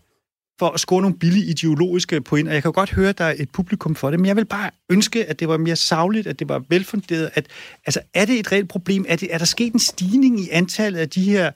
[0.59, 3.35] for at score nogle billige ideologiske point, og jeg kan godt høre, at der er
[3.39, 6.39] et publikum for det, men jeg vil bare ønske, at det var mere savligt, at
[6.39, 7.47] det var velfunderet, at
[7.87, 9.05] altså, er det et reelt problem?
[9.09, 11.51] Er, det, er der sket en stigning i antallet af de her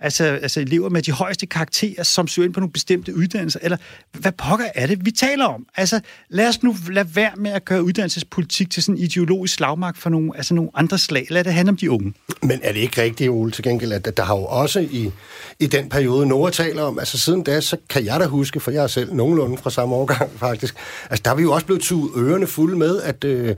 [0.00, 3.76] altså, altså elever med de højeste karakterer, som søger ind på nogle bestemte uddannelser, eller
[4.12, 5.66] hvad pokker er det, vi taler om?
[5.76, 9.96] Altså, lad os nu lade være med at gøre uddannelsespolitik til sådan en ideologisk slagmark
[9.96, 11.26] for nogle, altså nogle andre slag.
[11.30, 12.14] Lad det handle om de unge.
[12.42, 15.10] Men er det ikke rigtigt, Ole, til gengæld, at der har jo også i,
[15.58, 18.70] i den periode, Nora taler om, altså siden da, så kan jeg da huske, for
[18.70, 20.74] jeg er selv nogenlunde fra samme årgang faktisk,
[21.10, 23.56] altså der er vi jo også blevet tuet ørerne fulde med, at øh,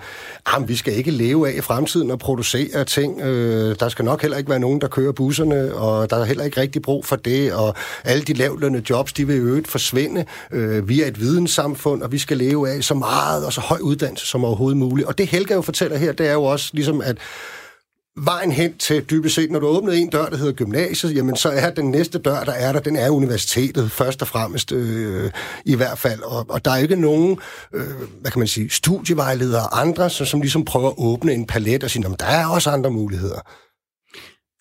[0.52, 3.20] jamen, vi skal ikke leve af i fremtiden og producere ting.
[3.20, 6.44] Øh, der skal nok heller ikke være nogen, der kører busserne, og der er heller
[6.44, 10.24] ikke rigtig brug for det, og alle de lavlønne jobs, de vil jo øvrigt forsvinde.
[10.52, 13.78] Øh, vi er et videnssamfund, og vi skal leve af så meget og så høj
[13.82, 15.08] uddannelse som overhovedet muligt.
[15.08, 17.18] Og det Helga jo fortæller her, det er jo også ligesom, at
[18.16, 21.48] vejen hen til dybest set, når du åbner en dør, der hedder gymnasiet, jamen så
[21.48, 25.30] er den næste dør, der er der, den er universitetet, først og fremmest øh,
[25.64, 26.22] i hvert fald.
[26.22, 27.38] Og, og der er ikke nogen,
[27.74, 27.82] øh,
[28.20, 31.84] hvad kan man sige, studievejledere og andre, som, som ligesom prøver at åbne en palet
[31.84, 33.40] og sige, der er også andre muligheder.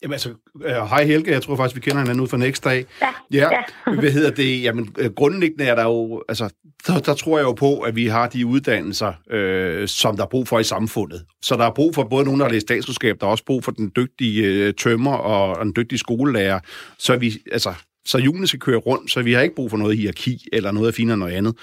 [0.04, 0.30] Jamen altså,
[0.64, 2.84] øh, hej Helge, jeg tror faktisk, vi kender hinanden ud fra Next Day.
[3.02, 3.08] Ja.
[3.32, 3.50] ja.
[3.52, 3.94] ja.
[4.00, 4.64] Hvad hedder det?
[4.64, 6.50] Jamen, øh, grundlæggende er der jo, altså,
[6.88, 10.28] der, der tror jeg jo på, at vi har de uddannelser, øh, som der er
[10.28, 11.26] brug for i samfundet.
[11.42, 13.64] Så der er brug for både nogen, der har læst statskundskab, der er også brug
[13.64, 16.60] for den dygtige øh, tømmer og den dygtige skolelærer,
[16.98, 17.74] så vi, altså,
[18.06, 20.88] så julen skal køre rundt, så vi har ikke brug for noget hierarki eller noget
[20.88, 21.56] af finere noget andet.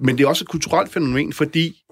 [0.00, 1.82] Men det er også et kulturelt fænomen, fordi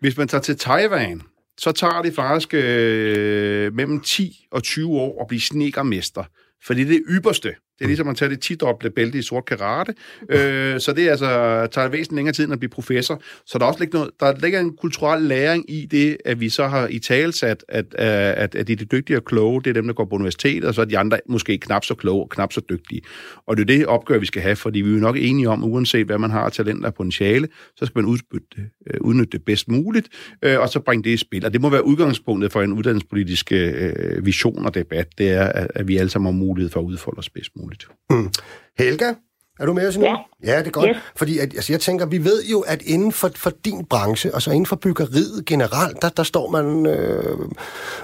[0.00, 1.22] hvis man tager til Taiwan,
[1.58, 6.24] så tager det faktisk øh, mellem 10 og 20 år at blive snekermester.
[6.66, 8.56] For det er det ypperste det er ligesom at tage det 10
[8.96, 9.94] bælte i sort karate.
[10.28, 13.22] Øh, så det er altså, tager væsentligt længere tid end at blive professor.
[13.46, 16.66] Så der er også noget, der ligger en kulturel læring i det, at vi så
[16.66, 19.74] har i talsat, at, at, at, at de er de dygtige og kloge, det er
[19.74, 22.28] dem, der går på universitetet, og så er de andre måske knap så kloge og
[22.28, 23.02] knap så dygtige.
[23.46, 25.64] Og det er det opgør, vi skal have, fordi vi er jo nok enige om,
[25.64, 29.44] uanset hvad man har af talent og potentiale, så skal man udbytte, øh, udnytte det
[29.44, 30.08] bedst muligt,
[30.42, 31.44] øh, og så bringe det i spil.
[31.44, 35.88] Og det må være udgangspunktet for en uddannelsespolitisk øh, vision og debat, det er, at
[35.88, 37.84] vi alle sammen har mulighed for at udfolde os bedst muligt muligt.
[38.10, 38.28] Mm.
[38.78, 39.08] Helga,
[39.60, 40.04] er du med os nu?
[40.04, 40.16] Ja.
[40.50, 40.90] Ja, det er godt.
[40.90, 41.12] Yes.
[41.20, 44.50] Fordi at, altså, jeg tænker, vi ved jo, at inden for, for din branche, altså
[44.50, 47.38] inden for byggeriet generelt, der, der står man øh,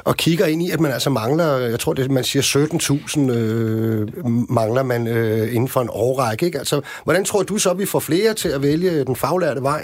[0.09, 4.02] og kigger ind i, at man altså mangler, jeg tror, det man siger 17.000 øh,
[4.61, 6.42] mangler man øh, inden for en årrække.
[6.48, 6.59] Ikke?
[6.62, 6.76] Altså,
[7.07, 9.83] hvordan tror du så, at vi får flere til at vælge den faglærte vej?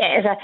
[0.00, 0.34] Ja, altså,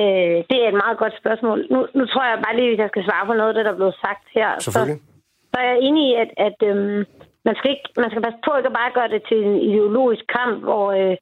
[0.00, 1.58] øh, det er et meget godt spørgsmål.
[1.74, 3.72] Nu, nu tror jeg bare lige, hvis jeg skal svare på noget af det, der
[3.72, 4.48] er blevet sagt her.
[4.66, 5.00] Selvfølgelig.
[5.04, 5.09] Så
[5.50, 7.04] så er jeg enig i, at, at øhm,
[7.44, 10.24] man, skal ikke, man skal passe på ikke at bare gøre det til en ideologisk
[10.36, 11.16] kamp, hvor, øh,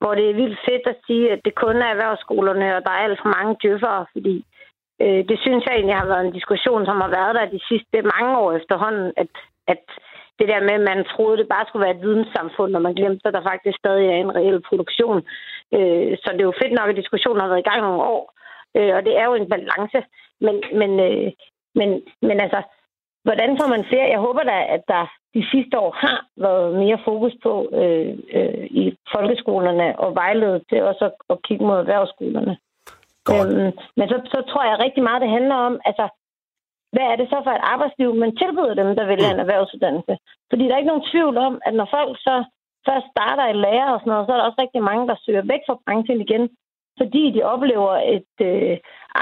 [0.00, 3.04] hvor det er vildt fedt at sige, at det kun er erhvervsskolerne, og der er
[3.06, 4.36] alt for mange djøffere, fordi
[5.02, 7.96] øh, det synes jeg egentlig har været en diskussion, som har været der de sidste
[8.14, 9.32] mange år efterhånden, at,
[9.72, 9.82] at
[10.38, 13.28] det der med, at man troede, det bare skulle være et videnssamfund, og man glemte,
[13.28, 15.18] at der faktisk stadig er en reel produktion.
[15.76, 18.22] Øh, så det er jo fedt nok, at diskussionen har været i gang nogle år,
[18.76, 20.00] øh, og det er jo en balance.
[20.40, 21.28] Men, men, øh,
[21.74, 21.88] men,
[22.22, 22.60] men altså,
[23.28, 24.12] Hvordan får man flere?
[24.14, 25.04] Jeg håber da, at der
[25.36, 30.82] de sidste år har været mere fokus på øh, øh, i folkeskolerne og vejledet til
[30.90, 32.54] også at, at kigge mod erhvervsskolerne.
[33.32, 36.06] Øhm, men så, så tror jeg rigtig meget, det handler om, altså,
[36.92, 40.14] hvad er det så for et arbejdsliv, man tilbyder dem, der vælger en erhvervsuddannelse?
[40.50, 42.36] Fordi der er ikke nogen tvivl om, at når folk så
[42.88, 45.44] først starter i lærer og sådan noget, så er der også rigtig mange, der søger
[45.52, 46.44] væk fra branchen igen.
[47.00, 48.76] fordi de oplever et øh,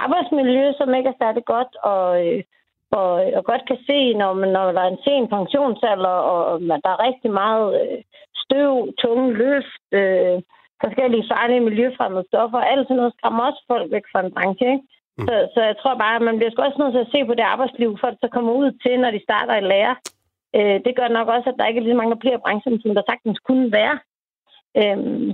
[0.04, 2.42] arbejdsmiljø, som ikke er særlig godt, og, øh,
[2.90, 6.90] og, og godt kan se, når, man, når der er en sen pensionsalder, og, der
[6.92, 7.98] er rigtig meget øh,
[8.42, 8.72] støv,
[9.02, 10.36] tunge løft, øh,
[10.84, 14.84] forskellige farlige miljøfremmede stoffer, alt sådan noget skræmmer også folk væk fra en branche, ikke?
[15.18, 15.26] Mm.
[15.26, 17.46] Så, så jeg tror bare, at man bliver også nødt til at se på det
[17.54, 19.96] arbejdsliv, for at så kommer ud til, når de starter i lære.
[20.56, 22.44] Øh, det gør nok også, at der ikke er lige så mange, der bliver i
[22.44, 23.96] branchen, som der sagtens kunne være.
[24.80, 25.28] Øhm,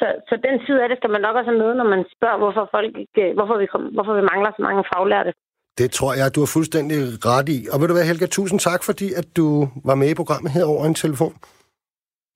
[0.00, 2.38] så, så den side af det skal man nok også have med, når man spørger,
[2.42, 3.66] hvorfor, folk ikke, hvorfor, vi,
[3.96, 5.32] hvorfor vi mangler så mange faglærte.
[5.78, 7.66] Det tror jeg, du har fuldstændig ret i.
[7.72, 10.64] Og vil du være, Helga, tusind tak, fordi at du var med i programmet her
[10.64, 11.34] over en telefon.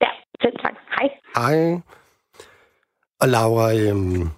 [0.01, 0.09] Ja,
[0.42, 0.74] selv tak.
[0.98, 1.09] Hej.
[1.37, 1.81] Hej.
[3.20, 4.29] Og Laura, øhm,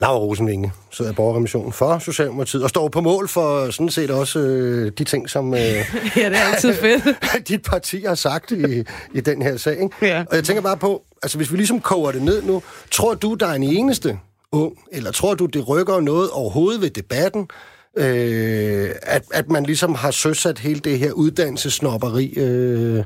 [0.00, 4.38] Laura Rosenvinge sidder i borgerremissionen for Socialdemokratiet og står på mål for sådan set også
[4.38, 5.60] øh, de ting, som øh,
[6.16, 7.02] ja, det er altid fedt.
[7.48, 9.82] dit parti har sagt i, i den her sag.
[9.82, 9.96] Ikke?
[10.02, 10.24] Ja.
[10.30, 13.34] Og jeg tænker bare på, altså hvis vi ligesom koger det ned nu, tror du,
[13.34, 14.18] der er en eneste
[14.52, 17.48] ung, eller tror du, det rykker noget overhovedet ved debatten,
[17.96, 23.04] øh, at, at man ligesom har søsat hele det her uddannelsesnopperi øh,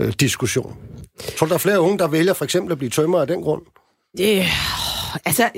[0.00, 0.76] øh, diskussion?
[1.38, 3.42] Tror du, der er flere unge, der vælger for eksempel at blive tømmer af den
[3.42, 3.62] grund?
[4.20, 4.46] Yeah.
[5.24, 5.50] Altså,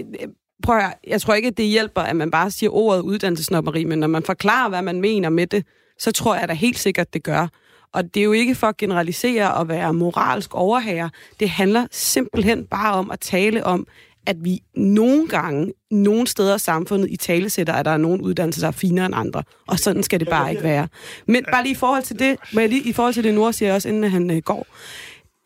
[0.63, 3.99] prøv at, jeg tror ikke, at det hjælper, at man bare siger ordet uddannelsesnopperi, men
[3.99, 5.67] når man forklarer, hvad man mener med det,
[5.99, 7.49] så tror jeg da helt sikkert, det gør.
[7.95, 11.11] Og det er jo ikke for at generalisere og være moralsk overherre.
[11.41, 13.87] Det handler simpelthen bare om at tale om,
[14.27, 18.61] at vi nogle gange, nogle steder i samfundet i talesætter, at der er nogle uddannelser,
[18.61, 19.43] der er finere end andre.
[19.69, 20.89] Og sådan skal det bare ikke være.
[21.27, 23.75] Men bare lige i forhold til det, jeg lige, i forhold til det, Nord siger
[23.75, 24.67] også, inden han øh, går.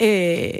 [0.02, 0.50] Øh,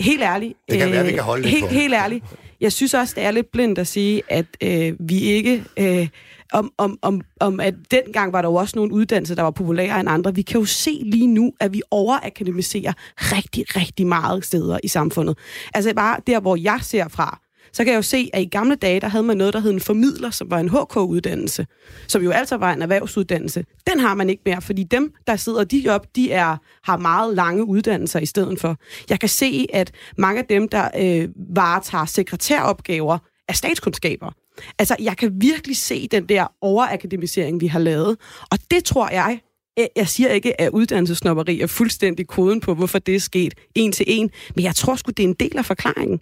[0.00, 0.54] helt ærligt.
[0.70, 1.70] Det kan være, vi kan holde det helt, på.
[1.70, 2.24] helt ærligt.
[2.60, 5.64] Jeg synes også, det er lidt blindt at sige, at øh, vi ikke...
[5.76, 6.08] Øh,
[6.52, 10.00] om, om, om, om, at dengang var der jo også nogle uddannelser, der var populære
[10.00, 10.34] end andre.
[10.34, 15.38] Vi kan jo se lige nu, at vi overakademiserer rigtig, rigtig meget steder i samfundet.
[15.74, 17.40] Altså bare der, hvor jeg ser fra,
[17.74, 19.70] så kan jeg jo se, at i gamle dage, der havde man noget, der hed
[19.70, 21.66] en formidler, som var en HK-uddannelse,
[22.08, 23.64] som jo altså var en erhvervsuddannelse.
[23.90, 27.34] Den har man ikke mere, fordi dem, der sidder de op, de er, har meget
[27.36, 28.76] lange uddannelser i stedet for.
[29.10, 34.30] Jeg kan se, at mange af dem, der øh, varetager sekretæropgaver, er statskundskaber.
[34.78, 38.16] Altså, jeg kan virkelig se den der overakademisering, vi har lavet.
[38.50, 39.40] Og det tror jeg,
[39.76, 43.92] jeg- jeg siger ikke, at uddannelsesnopperi er fuldstændig koden på, hvorfor det er sket en
[43.92, 46.20] til en, men jeg tror sgu, det er en del af forklaringen.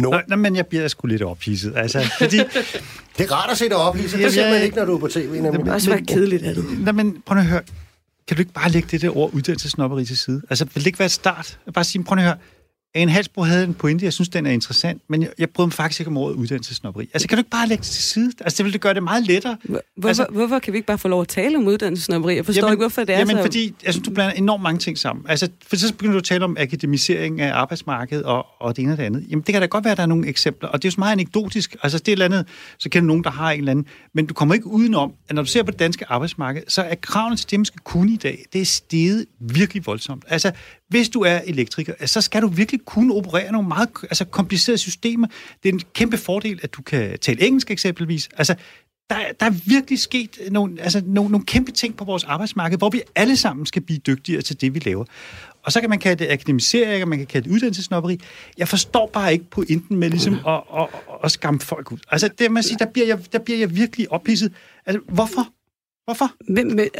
[0.00, 0.10] No.
[0.10, 1.72] Nå, nå, men jeg bliver sgu lidt ophidset.
[1.76, 2.36] Altså, fordi,
[3.18, 4.16] Det er rart at se dig op, Lisa.
[4.18, 5.30] Det ser man jeg- ikke, når du er på tv.
[5.32, 5.52] Nemlig.
[5.52, 6.64] Det er også være kedeligt af det.
[6.80, 7.62] Nå, men prøv at høre.
[8.28, 10.42] Kan du ikke bare lægge det der ord uddannelsesnopperi til side?
[10.50, 11.58] Altså, vil det ikke være et start?
[11.74, 12.36] Bare sige, prøv at høre.
[12.94, 15.72] En Halsbro havde en pointe, jeg synes, den er interessant, men jeg, jeg bryder mig
[15.72, 17.10] faktisk ikke om ordet uddannelsesnopperi.
[17.14, 18.32] Altså, kan du ikke bare lægge det til side?
[18.40, 19.56] Altså, det ville gøre det meget lettere.
[19.62, 22.36] Hvorfor, Altså- altså, hvorfor kan vi ikke bare få lov at tale om uddannelsesnopperi?
[22.36, 23.42] Jeg forstår jamen, ikke, hvorfor det er jamen, så...
[23.42, 25.26] fordi jeg synes, du blander enormt mange ting sammen.
[25.28, 28.92] Altså, for så begynder du at tale om akademisering af arbejdsmarkedet og, og det ene
[28.92, 29.26] og det andet.
[29.30, 30.94] Jamen, det kan da godt være, at der er nogle eksempler, og det er jo
[30.94, 31.76] så meget anekdotisk.
[31.82, 32.46] Altså, det er et eller andet,
[32.78, 33.86] så kender nogen, der har en eller anden.
[34.14, 36.94] Men du kommer ikke udenom, at når du ser på det danske arbejdsmarked, så er
[36.94, 40.24] kravene til det, man skal kunne i dag, det er steget virkelig voldsomt.
[40.28, 40.52] Altså,
[40.94, 45.26] hvis du er elektriker, så skal du virkelig kunne operere nogle meget altså, komplicerede systemer.
[45.62, 48.28] Det er en kæmpe fordel, at du kan tale engelsk eksempelvis.
[48.36, 48.54] Altså,
[49.10, 52.90] der, der er virkelig sket nogle, altså, nogle, nogle kæmpe ting på vores arbejdsmarked, hvor
[52.90, 55.04] vi alle sammen skal blive dygtigere til det, vi laver.
[55.62, 58.20] Og så kan man kalde det akademisering, og man kan kalde det uddannelsesnopperi.
[58.58, 60.88] Jeg forstår bare ikke pointen med ligesom at, at, at,
[61.24, 61.98] at skamme folk ud.
[62.10, 64.52] Altså, det man siger, der bliver jeg, der bliver jeg virkelig ophidset.
[64.86, 65.48] Altså, hvorfor?
[66.04, 66.30] Hvorfor?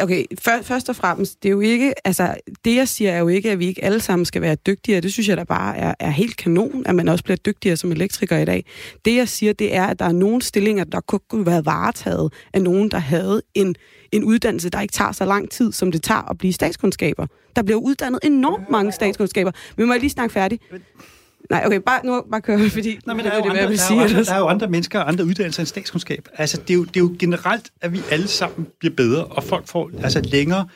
[0.03, 3.29] Okay, før, først og fremmest, det er jo ikke, altså, det jeg siger er jo
[3.29, 5.01] ikke, at vi ikke alle sammen skal være dygtigere.
[5.01, 7.93] Det synes jeg da bare er, er helt kanon, at man også bliver dygtigere som
[7.93, 8.65] elektriker i dag.
[9.05, 12.33] Det jeg siger, det er, at der er nogle stillinger, der kunne kunne være varetaget
[12.53, 13.75] af nogen, der havde en,
[14.13, 17.27] en uddannelse, der ikke tager så lang tid, som det tager at blive statskundskaber.
[17.57, 19.53] Der bliver uddannet enormt mange statskundskaber.
[19.77, 20.61] Men må jeg lige snakke færdig?
[21.51, 23.77] Nej, okay, bare, nu bare køre, fordi Nå, men der er, det, andre, der, er
[23.77, 26.29] sige jo andre, der er jo andre mennesker og andre uddannelser end statskundskab.
[26.35, 29.45] Altså, det er, jo, det er jo generelt, at vi alle sammen bliver bedre, og
[29.45, 30.69] folk får altså, længere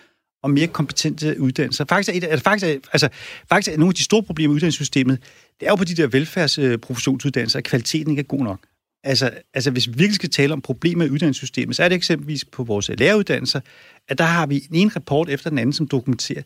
[0.42, 1.84] og mere kompetente uddannelser.
[1.88, 3.08] Faktisk er, et, altså, faktisk, er, altså,
[3.48, 5.18] faktisk er nogle af de store problemer i uddannelsessystemet,
[5.60, 8.60] det er jo på de der velfærdsprofessionsuddannelser, at kvaliteten ikke er god nok.
[9.04, 12.44] Altså, altså, hvis vi virkelig skal tale om problemer i uddannelsessystemet, så er det eksempelvis
[12.44, 13.60] på vores læreruddannelser,
[14.08, 16.42] at der har vi ene rapport efter den anden, som dokumenterer,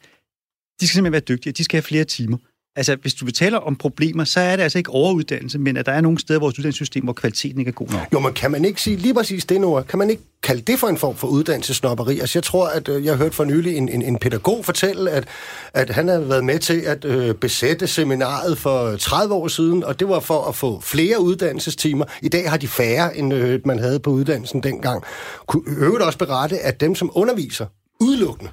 [0.81, 2.37] de skal simpelthen være dygtige, de skal have flere timer.
[2.77, 5.93] Altså, hvis du betaler om problemer, så er det altså ikke overuddannelse, men at der
[5.93, 8.13] er nogle steder i vores uddannelsessystem, hvor kvaliteten ikke er god nok.
[8.13, 9.83] Jo, men kan man ikke sige lige præcis det, Nora?
[9.83, 12.21] Kan man ikke kalde det for en form for uddannelsesnopperi?
[12.21, 15.29] Altså, jeg tror, at øh, jeg hørte for nylig en, en, en pædagog fortælle, at,
[15.75, 20.01] at han havde været med til at øh, besætte seminaret for 30 år siden, og
[20.01, 22.05] det var for at få flere uddannelsestimer.
[22.23, 25.03] I dag har de færre, end øh, man havde på uddannelsen dengang.
[25.47, 27.67] Kunne øvrigt også berette, at dem, som underviser
[28.01, 28.51] udelukkende,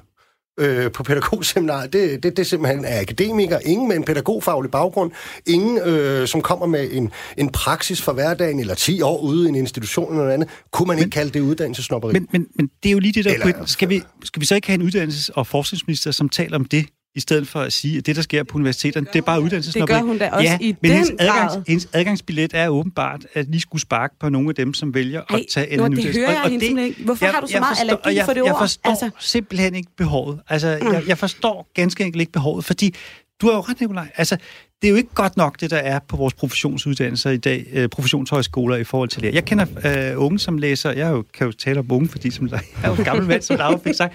[0.60, 5.10] øh, på pædagogseminaret, det, det, det simpelthen er akademikere, ingen med en pædagogfaglig baggrund,
[5.46, 9.48] ingen, øh, som kommer med en, en praksis for hverdagen, eller 10 år ude i
[9.48, 10.48] en institution eller noget andet.
[10.72, 12.12] Kunne man men, ikke kalde det uddannelsesnopperi?
[12.12, 14.54] Men, men, men det er jo lige det der Eller- Skal vi, skal vi så
[14.54, 17.98] ikke have en uddannelses- og forskningsminister, som taler om det, i stedet for at sige,
[17.98, 19.94] at det, der sker på universiteterne, det, er bare uddannelsesnopperi?
[19.96, 21.62] Det gør hun da også ja, i men den hendes, adgangs, grad.
[21.68, 25.26] hendes adgangsbillet er åbenbart, at lige skulle sparke på nogle af dem, som vælger at
[25.30, 26.20] Ej, tage en anden det uddannelse.
[26.20, 27.04] hører jeg Og- og hende simpelthen ikke.
[27.04, 28.60] Hvorfor har du så meget forstår- allergi og jeg, for det jeg ord?
[28.60, 30.40] forstår Altså- simpelthen ikke behovet.
[30.48, 32.94] Altså, jeg, jeg forstår ganske enkelt ikke behovet, fordi
[33.40, 34.08] du har jo ret, Nikolaj.
[34.16, 34.36] Altså,
[34.82, 37.88] det er jo ikke godt nok, det der er på vores professionsuddannelser i dag, øh,
[37.88, 39.34] professionshøjskoler i forhold til det.
[39.34, 39.66] Jeg kender
[40.12, 42.88] øh, unge, som læser, jeg jo, kan jo tale om unge, fordi som, jeg er
[42.88, 44.14] jo en gammel mand, som Laura fik sagt.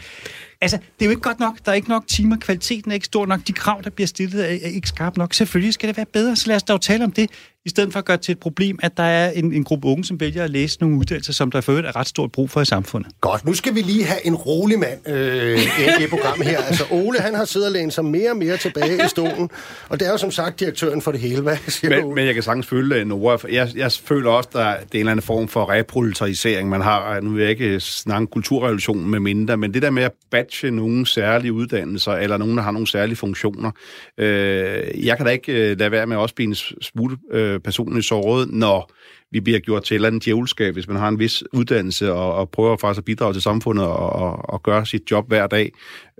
[0.62, 1.58] Altså, det er jo ikke godt nok.
[1.66, 2.38] Der er ikke nok timer.
[2.38, 3.40] Kvaliteten er ikke stor nok.
[3.48, 5.34] De krav, der bliver stillet, er, er ikke skarpe nok.
[5.34, 7.30] Selvfølgelig skal det være bedre, så lad os da tale om det,
[7.66, 9.88] i stedet for at gøre det til et problem, at der er en, en gruppe
[9.88, 12.50] unge, som vælger at læse nogle uddannelser, som der for øvrigt er ret stort brug
[12.50, 13.12] for i samfundet.
[13.22, 15.62] Godt, nu skal vi lige have en rolig mand øh, ind
[16.00, 16.58] i det program her.
[16.58, 19.50] Altså Ole, han har siddet og lænet sig mere og mere tilbage i stolen,
[19.90, 21.42] og det er jo som sagt direktøren for det hele.
[21.42, 22.02] Hvad siger?
[22.02, 23.40] Men, men jeg kan sagtens følge det, Nora.
[23.52, 26.70] Jeg, jeg føler også, der er en eller anden form for reproletarisering.
[26.70, 30.12] Man har, nu vil jeg ikke snakke kulturrevolution med mindre, men det der med at
[30.46, 33.72] batche nogle særlige uddannelser, eller nogen, der har nogle særlige funktioner.
[34.18, 37.60] Øh, jeg kan da ikke øh, lade være med at også blive en smule øh,
[37.60, 38.92] personligt såret, når
[39.32, 42.34] vi bliver gjort til et eller andet djævelskab, hvis man har en vis uddannelse og,
[42.34, 45.72] og prøver faktisk at bidrage til samfundet og, og, og gøre sit job hver dag.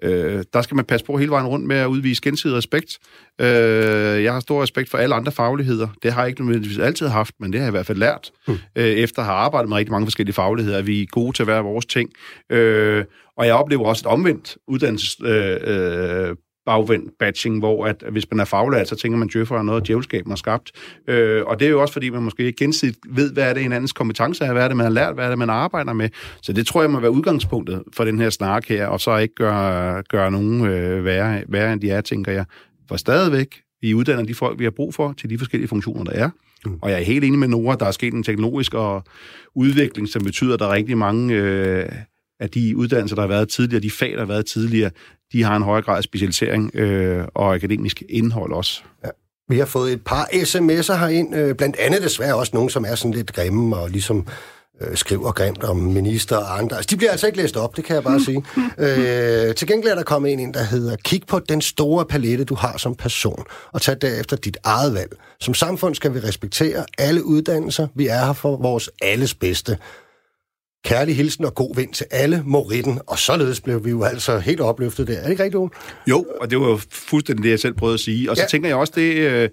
[0.04, 3.00] Øh, der skal man passe på hele vejen rundt med at udvise gensidig respekt.
[3.42, 5.88] Øh, jeg har stor respekt for alle andre fagligheder.
[6.04, 8.32] Det har jeg ikke nødvendigvis altid haft, men det har jeg i hvert fald lært,
[8.48, 8.58] mm.
[8.76, 11.44] øh, efter at have arbejdet med rigtig mange forskellige fagligheder, at vi er gode til
[11.44, 12.10] at være vores ting.
[12.50, 13.06] Øh,
[13.38, 15.18] og jeg oplever også et omvendt uddannelses...
[15.26, 19.62] Øh, øh, bagvendt batching, hvor at hvis man er faglært, så tænker man, at er
[19.62, 20.72] noget, djævelskaben har skabt.
[21.08, 23.94] Øh, og det er jo også, fordi man måske gensidigt ved, hvad er det hinandens
[23.94, 26.10] kompetence er, hvad er det, man har lært, hvad er det, man arbejder med.
[26.42, 29.36] Så det tror jeg må være udgangspunktet for den her snak her, og så ikke
[29.36, 32.46] gøre, gøre nogen øh, værre, værre, end de er, tænker jeg.
[32.88, 36.12] For stadigvæk, vi uddanner de folk, vi har brug for, til de forskellige funktioner, der
[36.12, 36.30] er.
[36.66, 36.80] Mm.
[36.82, 39.04] Og jeg er helt enig med Nora, der er sket en teknologisk og
[39.56, 41.90] udvikling, som betyder, at der er rigtig mange øh,
[42.40, 44.92] af de uddannelser, der har været tidligere, de fag, der har været tidligere,
[45.34, 48.82] de har en højere grad af specialisering øh, og akademisk indhold også.
[49.50, 52.96] Vi har fået et par sms'er herind, øh, blandt andet desværre også nogle, som er
[52.96, 54.28] sådan lidt grimme og ligesom
[54.82, 56.76] øh, skriver grimt om minister og andre.
[56.76, 58.46] Altså, de bliver altså ikke læst op, det kan jeg bare sige.
[59.50, 62.44] øh, til gengæld er der kommet en ind, der hedder, kig på den store palette,
[62.44, 65.12] du har som person, og tag derefter dit eget valg.
[65.40, 67.88] Som samfund skal vi respektere alle uddannelser.
[67.96, 69.78] Vi er her for vores alles bedste.
[70.86, 73.00] Kærlig hilsen og god vind til alle, Moritten.
[73.08, 75.18] Og således blev vi jo altså helt opløftet der.
[75.18, 75.70] Er det ikke rigtigt, Ole?
[76.10, 78.30] Jo, og det var jo fuldstændig det, jeg selv prøvede at sige.
[78.32, 78.48] Og så Ja.
[78.48, 79.50] tænker jeg også, det øh,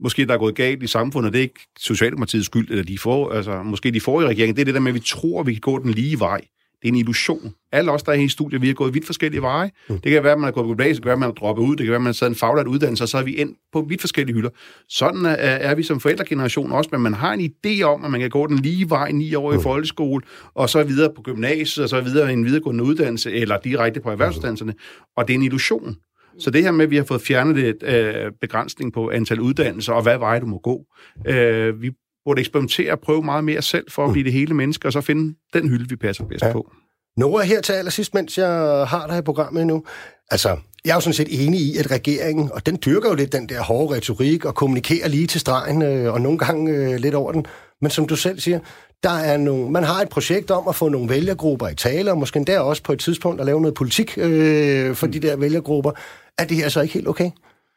[0.00, 3.32] måske der er gået galt i samfundet, det er ikke Socialdemokratiets skyld, eller de får,
[3.32, 5.52] altså, måske de forrige regering, det er det der med, at vi tror, at vi
[5.52, 6.40] kan gå den lige vej.
[6.82, 7.54] Det er en illusion.
[7.72, 9.70] Alle os, der er i studiet, vi har gået vidt forskellige veje.
[9.88, 10.00] Mm.
[10.00, 11.34] Det kan være, at man er gået på gymnasiet, det kan være, at man er
[11.34, 13.22] droppet ud, det kan være, at man har taget en faglært uddannelse, og så er
[13.22, 14.50] vi endt på vidt forskellige hylder.
[14.88, 18.20] Sådan er, er vi som forældregeneration også, men man har en idé om, at man
[18.20, 20.22] kan gå den lige vej ni år i folkeskole,
[20.54, 24.10] og så videre på gymnasiet, og så videre i en videregående uddannelse, eller direkte på
[24.10, 24.74] erhvervsuddannelserne.
[25.16, 25.96] Og det er en illusion.
[26.38, 29.92] Så det her med, at vi har fået fjernet et øh, begrænsning på antal uddannelser,
[29.92, 30.84] og hvad vej du må gå.
[31.26, 31.90] Øh, vi
[32.24, 35.00] burde eksperimentere og prøve meget mere selv for at blive det hele menneske, og så
[35.00, 36.52] finde den hylde, vi passer bedst Ja.
[36.52, 36.70] på.
[37.16, 38.48] Nora, her til allersidst, mens jeg
[38.88, 39.84] har dig i programmet nu.
[40.30, 43.32] Altså, jeg er jo sådan set enig i, at regeringen, og den dyrker jo lidt
[43.32, 47.14] den der hårde retorik, og kommunikerer lige til stregen, øh, og nogle gange øh, lidt
[47.14, 47.46] over den.
[47.80, 48.58] Men som du selv siger,
[49.02, 52.18] der er nogle, man har et projekt om at få nogle vælgergrupper i tale, og
[52.18, 55.90] måske endda også på et tidspunkt at lave noget politik øh, for de der vælgergrupper.
[56.38, 57.30] Er det her så ikke helt okay?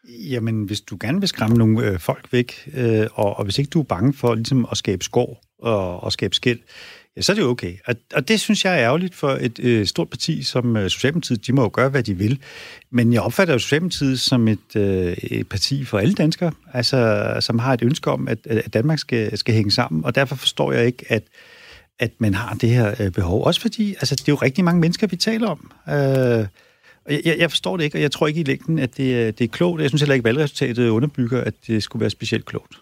[0.10, 3.70] Jamen, hvis du gerne vil skræmme nogle øh, folk væk, øh, og, og hvis ikke
[3.70, 6.60] du er bange for ligesom, at skabe skår og, og skabe skæld,
[7.18, 7.74] ja, så er det jo okay.
[7.86, 11.48] Og, og det synes jeg er ærgerligt for et øh, stort parti som øh, Socialdemokratiet.
[11.48, 12.40] De må jo gøre, hvad de vil.
[12.92, 17.60] Men jeg opfatter jo Socialdemokratiet som et, øh, et parti for alle danskere, altså, som
[17.60, 20.06] har et ønske om, at, at Danmark skal, skal hænge sammen.
[20.06, 21.24] Og derfor forstår jeg ikke, at
[22.00, 23.44] at man har det her øh, behov.
[23.44, 25.72] Også fordi, altså, det er jo rigtig mange mennesker, vi taler om.
[25.90, 26.46] Øh,
[27.10, 29.44] jeg, jeg forstår det ikke, og jeg tror ikke i længden, at det, er- det
[29.44, 29.82] er klogt.
[29.82, 32.76] Jeg synes heller ikke, at valgresultatet underbygger, at det skulle være specielt klogt.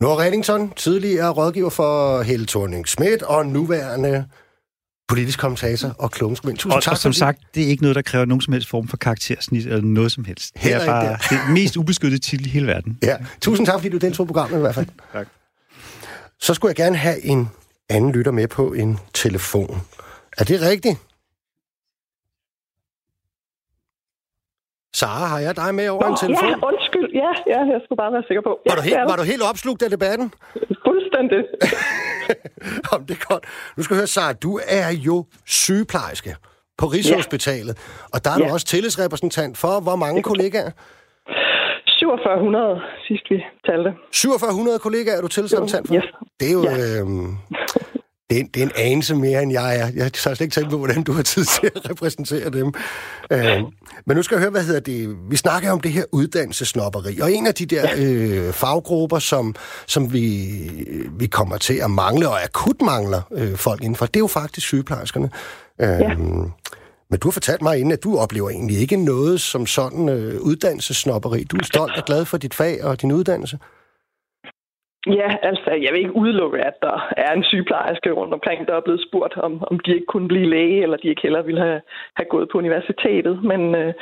[0.00, 4.24] Nora Reddington, tidligere rådgiver for Helle thorning Schmidt og nuværende
[5.08, 6.56] politisk kommentator og klumskvind.
[6.58, 6.92] Tusind Og, tak.
[6.92, 8.96] og som fordi- sagt, det er ikke noget, der kræver nogen som helst form for
[8.96, 10.54] karaktersnit eller noget som helst.
[10.54, 11.04] Det Heller er ikke bare
[11.40, 11.44] der.
[11.46, 12.98] det mest ubeskyttede titel i hele verden.
[13.02, 14.86] Ja, tusind tak, fordi du deltog i programmet i hvert fald.
[15.12, 15.26] Tak.
[16.40, 17.48] Så skulle jeg gerne have en
[17.88, 19.80] anden lytter med på en telefon.
[20.38, 20.98] Er det rigtigt?
[25.00, 26.48] Sara, har jeg dig med over en telefon?
[26.48, 27.08] Ja, undskyld.
[27.22, 28.52] Ja, ja, jeg skulle bare være sikker på.
[28.66, 29.10] Ja, Var du, det helt, det.
[29.10, 30.26] var du helt opslugt af debatten?
[30.86, 31.40] Fuldstændig.
[32.94, 33.44] Om det er godt.
[33.76, 35.16] Nu skal jeg høre, Sara, du er jo
[35.46, 36.30] sygeplejerske.
[36.78, 37.74] på Rigshospitalet.
[38.14, 38.44] Og der er ja.
[38.48, 40.70] du også tillidsrepræsentant for hvor mange kollegaer?
[41.98, 43.38] 4700 sidst vi
[43.68, 43.90] talte.
[44.14, 45.94] 4700 kollegaer er du tillidsrepræsentant for?
[45.94, 46.04] Yes.
[46.40, 46.62] Det er jo...
[46.62, 47.00] Ja.
[47.00, 47.28] Øhm,
[48.30, 49.90] det er, det er en anelse mere, end jeg er.
[49.94, 52.72] Jeg har slet ikke tænkt på, hvordan du har tid til at repræsentere dem.
[53.30, 53.58] Øh,
[54.06, 55.16] men nu skal jeg høre, hvad hedder det?
[55.30, 59.54] Vi snakker om det her uddannelsesnopperi, og en af de der øh, faggrupper, som,
[59.86, 60.48] som vi,
[61.18, 64.66] vi kommer til at mangle, og akut mangler øh, folk indenfor, det er jo faktisk
[64.66, 65.30] sygeplejerskerne.
[65.80, 66.14] Øh, Ja.
[67.10, 70.40] Men du har fortalt mig inden, at du oplever egentlig ikke noget som sådan øh,
[70.40, 71.44] uddannelsesnopperi.
[71.44, 73.58] Du er stolt og glad for dit fag og din uddannelse.
[75.06, 78.80] Ja, altså, jeg vil ikke udelukke, at der er en sygeplejerske rundt omkring, der er
[78.80, 81.80] blevet spurgt, om, om de ikke kunne blive læge, eller de ikke heller ville have,
[82.16, 83.42] have gået på universitetet.
[83.42, 83.94] Men øh,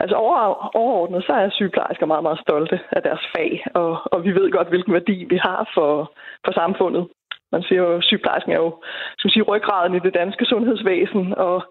[0.00, 4.34] altså over, overordnet, så er sygeplejersker meget, meget stolte af deres fag, og, og vi
[4.34, 6.12] ved godt, hvilken værdi vi har for,
[6.44, 7.06] for samfundet.
[7.52, 8.82] Man siger jo, at sygeplejersken er jo
[9.18, 11.62] som sige, ryggraden i det danske sundhedsvæsen, og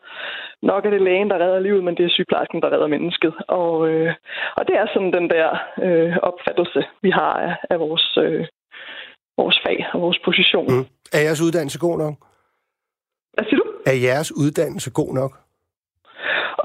[0.62, 3.34] nok er det lægen, der redder livet, men det er sygeplejersken, der redder mennesket.
[3.48, 4.14] Og, øh,
[4.58, 5.50] og det er sådan den der
[5.86, 8.46] øh, opfattelse, vi har af, af vores, øh,
[9.38, 10.68] vores fag og vores position.
[10.74, 10.86] Mm.
[11.14, 12.16] Er jeres uddannelse god nok?
[13.34, 13.66] Hvad siger du?
[13.86, 15.32] Er jeres uddannelse god nok?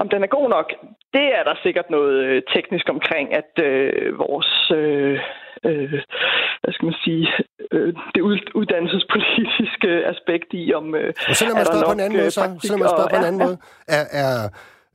[0.01, 0.67] Om den er god nok,
[1.15, 5.19] det er der sikkert noget øh, teknisk omkring, at øh, vores, øh,
[5.67, 5.99] øh,
[6.61, 7.27] hvad skal man sige,
[7.71, 11.85] øh, det ud- uddannelsespolitiske aspekt i, om øh, Og så lad er mig der spørge
[11.91, 13.41] på en anden måde, øh, så, praktik så lad mig spørge og- på en anden
[13.41, 13.45] ja.
[13.47, 13.57] måde.
[13.97, 14.33] Er, er,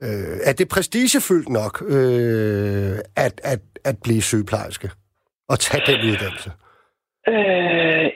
[0.05, 4.87] øh, er det prestigefyldt nok øh, at, at, at blive sygeplejerske?
[5.51, 6.51] Og tage den uddannelse?
[7.33, 8.07] Øh,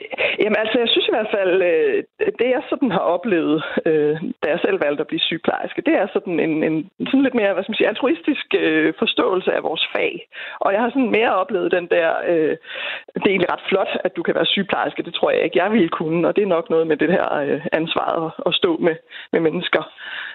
[0.42, 2.02] jamen altså, jeg synes i hvert fald, øh,
[2.38, 6.06] det jeg sådan har oplevet, øh, da jeg selv valgte at blive sygeplejerske, det er
[6.12, 9.84] sådan en, en sådan lidt mere, hvad skal man sige, altruistisk øh, forståelse af vores
[9.94, 10.28] fag.
[10.60, 12.56] Og jeg har sådan mere oplevet den der, øh,
[13.14, 15.72] det er egentlig ret flot, at du kan være sygeplejerske, det tror jeg ikke, jeg
[15.72, 18.76] ville kunne, og det er nok noget med det her øh, ansvar at, at stå
[18.76, 18.96] med,
[19.32, 19.82] med mennesker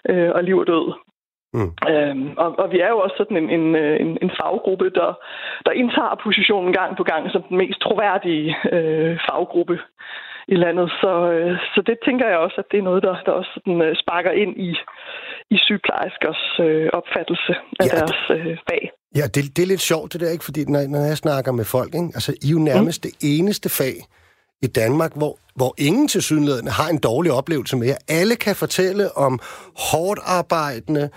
[0.10, 1.07] øh, og liv og død.
[1.54, 1.72] Mm.
[1.92, 5.10] Øhm, og, og vi er jo også sådan en, en, øh, en, en faggruppe, der,
[5.66, 9.78] der indtager positionen gang på gang som den mest troværdige øh, faggruppe
[10.48, 10.88] i landet.
[11.02, 13.82] Så, øh, så det tænker jeg også, at det er noget, der, der også sådan,
[13.82, 14.70] øh, sparker ind i,
[15.56, 18.92] i sygeplejerskers øh, opfattelse af Ja, deres øh, fag.
[19.16, 20.46] Ja, det, det er lidt sjovt det der, ikke?
[20.46, 22.12] Fordi når, når jeg snakker med folk, ikke?
[22.18, 23.06] Altså, I er jo nærmest mm.
[23.08, 23.96] det eneste fag
[24.62, 26.22] i Danmark, hvor, hvor ingen til
[26.80, 27.98] har en dårlig oplevelse med jer.
[28.08, 29.40] Alle kan fortælle om
[29.90, 31.10] hårdt arbejdende,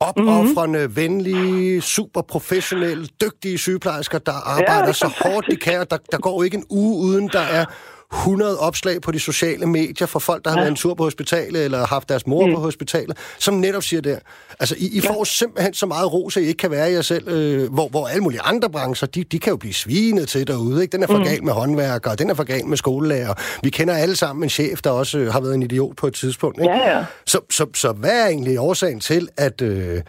[0.00, 0.96] opoffrende, mm-hmm.
[0.96, 6.18] venlige, super professionelle, dygtige sygeplejersker, der arbejder er så hårdt de kan, og der, der
[6.18, 7.64] går ikke en uge uden, der er
[8.12, 10.60] 100 opslag på de sociale medier for folk, der har ja.
[10.60, 12.54] været en tur på hospitalet, eller haft deres mor mm.
[12.54, 14.18] på hospitalet, som netop siger der,
[14.60, 17.28] altså I, I får simpelthen så meget ros, at I ikke kan være jer selv,
[17.28, 20.82] øh, hvor, hvor alle mulige andre brancher, de, de kan jo blive svinet til derude,
[20.82, 20.92] ikke?
[20.92, 21.24] Den er for mm.
[21.24, 23.60] gal med håndværkere, den er for gal med skolelærer.
[23.62, 26.14] Vi kender alle sammen en chef, der også øh, har været en idiot på et
[26.14, 26.74] tidspunkt, ikke?
[26.74, 27.04] Ja, ja.
[27.26, 30.02] Så, så, så hvad er egentlig årsagen til, at, øh,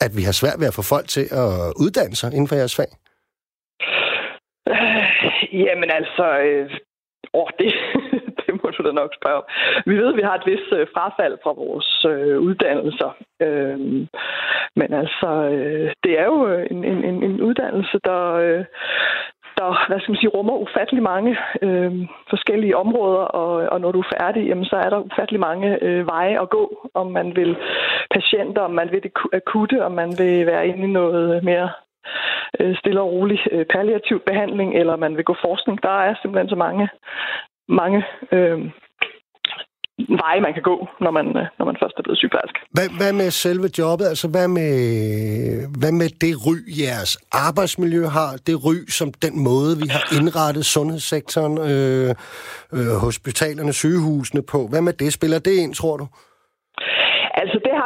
[0.00, 2.76] at vi har svært ved at få folk til at uddanne sig inden for jeres
[2.76, 2.90] fag?
[4.68, 6.24] Øh, jamen altså,
[7.36, 7.72] øh, åh, det,
[8.40, 9.44] det må du da nok spørge om.
[9.86, 13.10] Vi ved, at vi har et vis øh, frafald fra vores øh, uddannelser.
[13.42, 13.78] Øh,
[14.80, 18.64] men altså, øh, det er jo øh, en, en, en, en uddannelse, der, øh,
[19.58, 21.92] der hvad skal man sige, rummer ufattelig mange øh,
[22.30, 26.06] forskellige områder, og, og når du er færdig, jamen, så er der ufattelig mange øh,
[26.06, 27.56] veje at gå, om man vil
[28.10, 31.70] patienter, om man vil det akutte, om man vil være inde i noget mere
[32.60, 35.82] Øh, stille og rolig øh, palliativ behandling, eller man vil gå forskning.
[35.82, 36.88] Der er simpelthen så mange,
[37.68, 38.58] mange øh,
[39.98, 42.58] veje, man kan gå, når man, øh, når man først er blevet sygeplejerske.
[42.70, 44.06] Hvad, hvad med selve jobbet?
[44.06, 44.70] Altså, hvad med,
[45.80, 48.30] hvad med det ry, jeres arbejdsmiljø har?
[48.46, 52.14] Det ry, som den måde, vi har indrettet sundhedssektoren, øh,
[52.76, 54.66] øh, hospitalerne, sygehusene på.
[54.70, 55.12] Hvad med det?
[55.12, 56.06] Spiller det ind, tror du?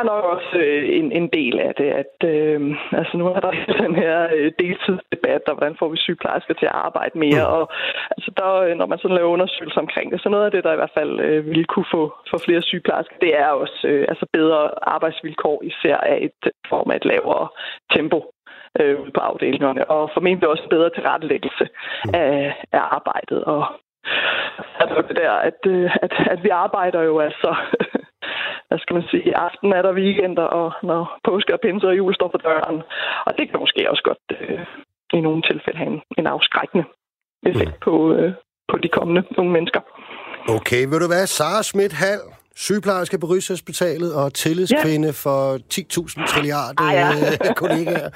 [0.00, 2.60] Altså, har nok også øh, en, en del af det, at øh,
[2.92, 3.52] altså, nu er der
[3.84, 7.54] den her øh, deltidsdebat, og hvordan får vi sygeplejersker til at arbejde mere, Mm.
[7.56, 7.64] og
[8.16, 10.72] altså, der, øh, når man sådan laver undersøgelser omkring det, så noget af det, der
[10.72, 14.26] i hvert fald øh, ville kunne få, få flere sygeplejersker, det er også øh, altså
[14.32, 17.48] bedre arbejdsvilkår, især af et form af et lavere
[17.94, 18.18] tempo
[18.80, 21.68] øh, på afdelingerne, og formentlig også bedre tilrettelæggelse
[22.14, 23.62] af, af arbejdet, og
[24.90, 27.50] jo det der, at, øh, at, at vi arbejder jo altså,
[28.68, 31.96] hvad skal man sige, i aften er der weekender, og når påske og pinse og
[31.96, 32.78] jul står for døren.
[33.26, 34.60] Og det kan måske også godt øh,
[35.16, 36.84] i nogle tilfælde have en, en afskrækkende
[37.50, 37.84] effekt mm.
[37.86, 38.32] på, øh,
[38.70, 39.80] på de kommende unge mennesker.
[40.56, 42.22] Okay, vil du være Sara Schmidt Hall,
[42.66, 45.22] sygeplejerske på Rigshospitalet og tillidskvinde ja.
[45.24, 47.08] for 10.000 trilliarder Ah, ja.
[47.10, 48.10] øh, kollegaer.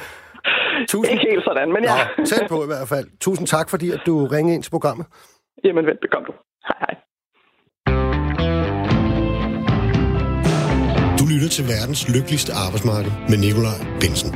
[0.88, 1.96] Tusind, Ikke helt sådan, men ja.
[2.18, 3.06] Nå, tæt på i hvert fald.
[3.20, 5.06] Tusind tak, fordi at du ringede ind til programmet.
[5.64, 6.32] Jamen, velbekomme du.
[11.44, 14.34] Lytter til verdens lykkeligste arbejdsmarked med Nikolaj Bensen.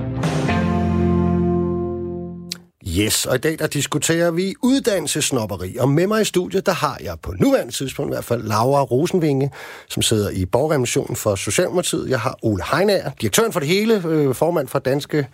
[2.98, 6.98] Yes, og i dag der diskuterer vi uddannelsesnopperi, og med mig i studiet, der har
[7.02, 9.50] jeg på nuværende tidspunkt i hvert fald Laura Rosenvinge,
[9.88, 12.10] som sidder i borgerremissionen for Socialdemokratiet.
[12.10, 15.28] Jeg har Ole Heinager, direktøren for det hele, øh, formand for Danske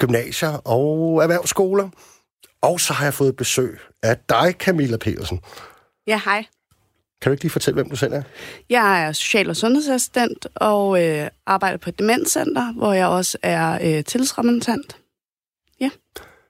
[0.00, 1.88] Gymnasier og Erhvervsskoler.
[2.62, 5.40] Og så har jeg fået besøg af dig, Camilla Petersen.
[6.06, 6.44] Ja, hej.
[7.22, 8.22] Kan du ikke lige fortælle, hvem du selv er?
[8.70, 13.78] Jeg er social- og sundhedsassistent og øh, arbejder på et demenscenter, hvor jeg også er
[13.98, 14.96] øh, tillidsrepræsentant.
[15.80, 15.90] Ja.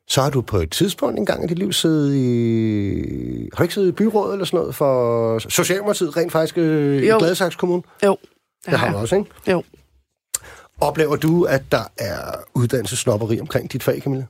[0.08, 3.48] Så har du på et tidspunkt engang i dit liv siddet i...
[3.52, 7.06] Har du ikke siddet i byrådet eller sådan noget for Socialdemokratiet rent faktisk øh, i
[7.08, 7.18] Jo.
[7.18, 7.82] Gladsaxe Kommune?
[8.04, 8.16] Jo,
[8.66, 9.30] Det har du også, ikke?
[9.50, 9.62] Jo.
[10.80, 14.26] Oplever du, at der er uddannelsesnopperi omkring dit fag, Camilla?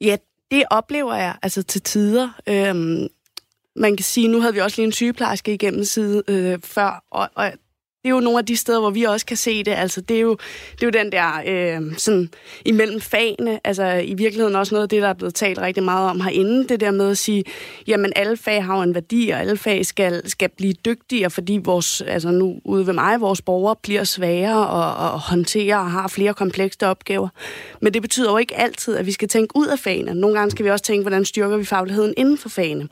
[0.00, 0.16] Ja,
[0.50, 2.28] det oplever jeg altså til tider.
[2.46, 3.06] Øhm,
[3.78, 7.28] man kan sige, nu havde vi også lige en sygeplejerske igennem side øh, før, og,
[7.34, 7.52] og
[8.02, 9.72] det er jo nogle af de steder, hvor vi også kan se det.
[9.72, 10.36] Altså, det er jo,
[10.72, 12.30] det er jo den der øh, sådan
[12.64, 16.10] imellem fagene, altså i virkeligheden også noget af det, der er blevet talt rigtig meget
[16.10, 17.44] om herinde, det der med at sige,
[17.86, 21.60] jamen alle fag har jo en værdi, og alle fag skal, skal blive dygtigere, fordi
[21.64, 26.08] vores, altså nu ude ved mig, vores borgere bliver sværere at, at håndtere og har
[26.08, 27.28] flere komplekse opgaver.
[27.80, 30.14] Men det betyder jo ikke altid, at vi skal tænke ud af fagene.
[30.14, 32.88] Nogle gange skal vi også tænke, hvordan styrker vi fagligheden inden for fagene.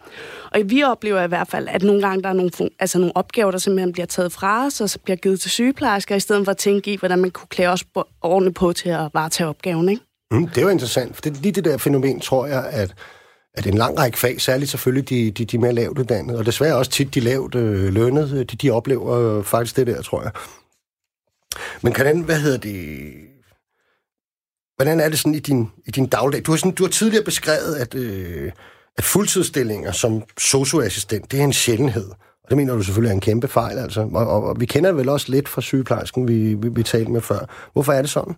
[0.53, 3.51] Og vi oplever i hvert fald, at nogle gange der er nogle, altså nogle opgaver,
[3.51, 6.51] der simpelthen bliver taget fra os, og så bliver givet til sygeplejersker, i stedet for
[6.51, 7.85] at tænke i, hvordan man kunne klæde os
[8.23, 9.89] ordentligt på til at varetage opgaven.
[9.89, 10.03] Ikke?
[10.31, 12.95] Mm, det er jo interessant, for det er lige det der fænomen, tror jeg, at,
[13.55, 16.77] at en lang række fag, særligt selvfølgelig de, de, de mere lavt uddannede, og desværre
[16.77, 20.31] også tit de lavt øh, lønnede, de, de oplever øh, faktisk det der, tror jeg.
[21.83, 23.13] Men kan den, hvad hedder det...
[24.77, 26.47] Hvordan er det sådan i din, i din dagligdag?
[26.47, 28.53] Du har, sådan, du har tidligere beskrevet, at, øh,
[28.99, 32.11] at fuldtidsstillinger som socioassistent, det er en sjældenhed.
[32.47, 34.01] Og det mener du selvfølgelig er en kæmpe fejl, altså.
[34.01, 37.21] Og, og, og vi kender vel også lidt fra sygeplejersken, vi, vi, vi talte med
[37.21, 37.39] før.
[37.73, 38.35] Hvorfor er det sådan?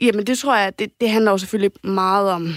[0.00, 2.48] Jamen, det tror jeg, det, det handler jo selvfølgelig meget om,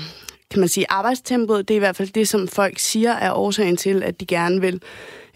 [0.52, 1.68] kan man sige, arbejdstempoet.
[1.68, 4.62] Det er i hvert fald det, som folk siger er årsagen til, at de gerne
[4.62, 4.82] vil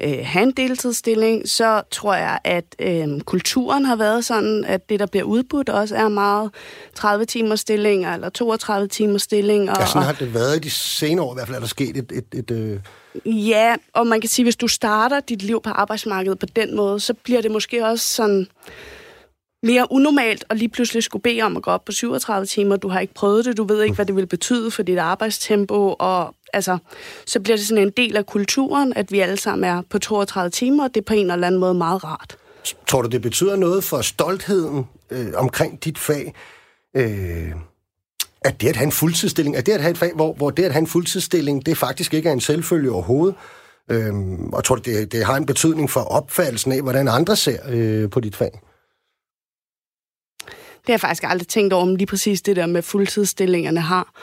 [0.03, 1.49] øh, have en deltidsstilling.
[1.49, 5.95] Så tror jeg, at øh, kulturen har været sådan, at det, der bliver udbudt, også
[5.95, 6.51] er meget
[6.99, 9.73] 30-timers stillinger eller 32-timers stillinger.
[9.79, 11.33] Ja, sådan har det været i de senere år.
[11.33, 12.11] I hvert fald er der sket et...
[12.11, 12.79] et, et øh...
[13.25, 16.99] Ja, og man kan sige, hvis du starter dit liv på arbejdsmarkedet på den måde,
[16.99, 18.47] så bliver det måske også sådan
[19.63, 22.75] mere unormalt at lige pludselig skulle bede om at gå op på 37 timer.
[22.75, 25.95] Du har ikke prøvet det, du ved ikke, hvad det vil betyde for dit arbejdstempo,
[25.99, 26.77] og altså,
[27.25, 30.49] så bliver det sådan en del af kulturen, at vi alle sammen er på 32
[30.49, 32.37] timer, og det er på en eller anden måde meget rart.
[32.87, 36.33] Tror du, det betyder noget for stoltheden øh, omkring dit fag?
[36.95, 37.51] Øh,
[38.41, 40.63] at det at have en fuldtidsstilling, at det at have et fag, hvor, hvor det
[40.63, 43.35] at have en fuldtidsstilling, det faktisk ikke er en selvfølge overhovedet.
[43.91, 47.59] Øhm, og tror du, det, det har en betydning for opfattelsen af, hvordan andre ser
[47.69, 48.61] øh, på dit fag?
[50.89, 54.13] Har jeg faktisk aldrig tænkt over, om lige præcis det der med fuldtidsstillingerne har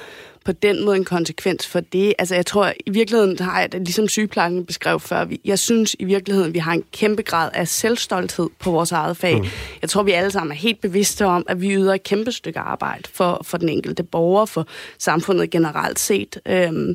[0.44, 2.14] på den måde en konsekvens for det.
[2.18, 5.96] Altså jeg tror, i virkeligheden har jeg det, ligesom sygeplejen beskrev før, vi, jeg synes
[5.98, 9.38] i virkeligheden, vi har en kæmpe grad af selvstolthed på vores eget fag.
[9.38, 9.46] Mm.
[9.82, 12.58] Jeg tror, vi alle sammen er helt bevidste om, at vi yder et kæmpe stykke
[12.58, 14.66] arbejde for, for den enkelte borger, for
[14.98, 16.40] samfundet generelt set.
[16.46, 16.94] Øhm,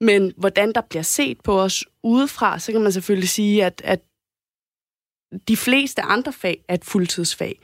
[0.00, 4.00] men hvordan der bliver set på os udefra, så kan man selvfølgelig sige, at, at
[5.48, 7.60] de fleste andre fag er et fuldtidsfag.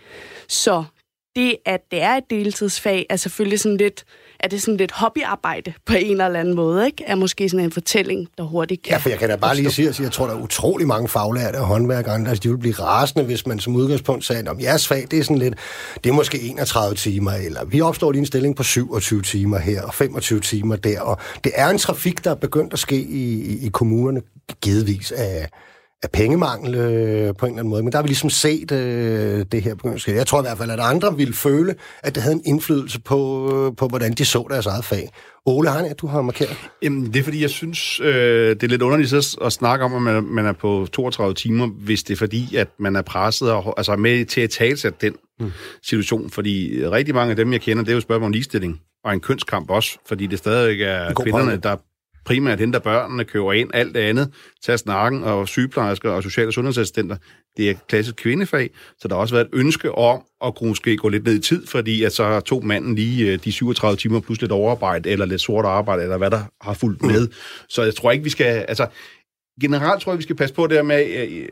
[0.48, 0.84] Så
[1.36, 4.04] det, at det er et deltidsfag, er selvfølgelig sådan lidt,
[4.40, 7.04] er det sådan lidt hobbyarbejde på en eller anden måde, ikke?
[7.06, 9.70] Er måske sådan en fortælling, der hurtigt kan Ja, for jeg kan da bare lige
[9.70, 12.74] sige, at jeg tror, der er utrolig mange faglærte og håndværkere, altså de vil blive
[12.74, 15.54] rasende, hvis man som udgangspunkt sagde, om jeres fag, det er sådan lidt,
[16.04, 19.82] det er måske 31 timer, eller vi opstår lige en stilling på 27 timer her,
[19.82, 23.42] og 25 timer der, og det er en trafik, der er begyndt at ske i,
[23.42, 24.20] i, i kommunerne,
[24.62, 25.48] givetvis af,
[26.02, 27.82] af pengemangel øh, på en eller anden måde.
[27.82, 30.14] Men der har vi ligesom set øh, det her begynde at ske.
[30.14, 33.50] Jeg tror i hvert fald, at andre ville føle, at det havde en indflydelse på,
[33.54, 35.10] øh, på hvordan de så deres eget fag.
[35.46, 36.56] Ole Arne, du har markeret.
[36.82, 38.06] Jamen, det er fordi, jeg synes, øh,
[38.50, 41.66] det er lidt underligt at, at snakke om, at man, man er på 32 timer,
[41.66, 45.14] hvis det er fordi, at man er presset og altså med til at talsætte den
[45.40, 45.52] mm.
[45.82, 46.30] situation.
[46.30, 49.20] Fordi rigtig mange af dem, jeg kender, det er jo spørgsmål om ligestilling og en
[49.20, 51.76] kønskamp også, fordi det stadig er god kvinderne, der
[52.26, 54.32] primært henter børnene, køber ind, alt det andet,
[54.64, 57.16] tager snakken, og sygeplejersker og sociale sundhedsassistenter,
[57.56, 60.96] det er klassisk kvindefag, så der har også været et ønske om at kunne måske
[60.96, 64.20] gå lidt ned i tid, fordi at så tog manden lige øh, de 37 timer
[64.20, 67.28] plus lidt overarbejde, eller lidt sort arbejde, eller hvad der har fulgt med.
[67.68, 68.64] Så jeg tror ikke, vi skal...
[68.68, 68.86] Altså,
[69.60, 71.48] generelt tror jeg, vi skal passe på det med, øh, øh,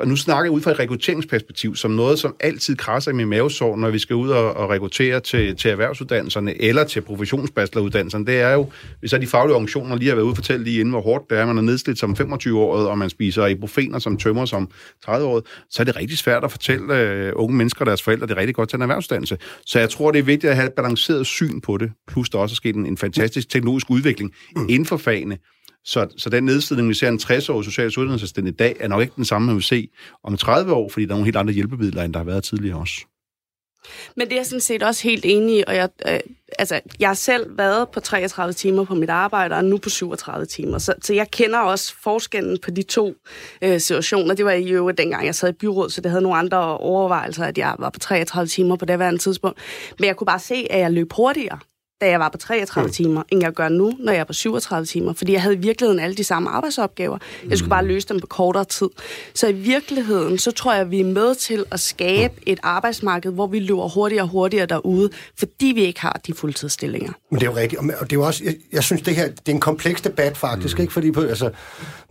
[0.00, 3.28] og nu snakker jeg ud fra et rekrutteringsperspektiv, som noget, som altid krasser i min
[3.28, 8.26] mavesår, når vi skal ud og, og rekruttere til, til erhvervsuddannelserne eller til professionsbacheloruddannelserne.
[8.26, 10.80] Det er jo, hvis er de faglige organisationer lige har været ude og fortælle lige
[10.80, 14.16] inden, hvor hårdt det er, man er nedslidt som 25-året, og man spiser ibuprofener som
[14.16, 14.70] tømmer som
[15.08, 18.32] 30-året, så er det rigtig svært at fortælle øh, unge mennesker og deres forældre, det
[18.32, 19.38] er rigtig godt til en erhvervsuddannelse.
[19.66, 22.38] Så jeg tror, det er vigtigt at have et balanceret syn på det, plus der
[22.38, 24.34] også er sket en, en fantastisk teknologisk udvikling
[24.68, 25.38] inden for fagene,
[25.84, 29.12] så, så den nedslidning, vi ser en 60-årig social uddannelsesstændig i dag, er nok ikke
[29.16, 29.88] den samme, man vil se
[30.24, 32.78] om 30 år, fordi der er nogle helt andre hjælpemidler, end der har været tidligere
[32.78, 33.00] også.
[34.16, 36.20] Men det er jeg sådan set også helt enig i, og jeg, øh,
[36.58, 40.46] altså, jeg har selv været på 33 timer på mit arbejde, og nu på 37
[40.46, 43.14] timer, så, så jeg kender også forskellen på de to
[43.62, 44.34] øh, situationer.
[44.34, 47.44] Det var i øvrigt dengang, jeg sad i byrådet, så det havde nogle andre overvejelser,
[47.44, 49.58] at jeg var på 33 timer på det værende tidspunkt.
[49.98, 51.58] Men jeg kunne bare se, at jeg løb hurtigere
[52.00, 52.92] da jeg var på 33 mm.
[52.92, 55.12] timer, end jeg gør nu, når jeg er på 37 timer.
[55.12, 57.18] Fordi jeg havde i virkeligheden alle de samme arbejdsopgaver.
[57.48, 57.88] Jeg skulle bare mm.
[57.88, 58.88] løse dem på kortere tid.
[59.34, 63.32] Så i virkeligheden, så tror jeg, at vi er med til at skabe et arbejdsmarked,
[63.32, 67.12] hvor vi løber hurtigere og hurtigere derude, fordi vi ikke har de fuldtidsstillinger.
[67.30, 67.80] Men det er jo rigtigt.
[67.80, 70.36] Og det er jo også, jeg, jeg synes, det her det er en kompleks debat
[70.36, 70.82] faktisk, mm.
[70.82, 70.92] ikke?
[70.92, 71.50] Fordi på, altså,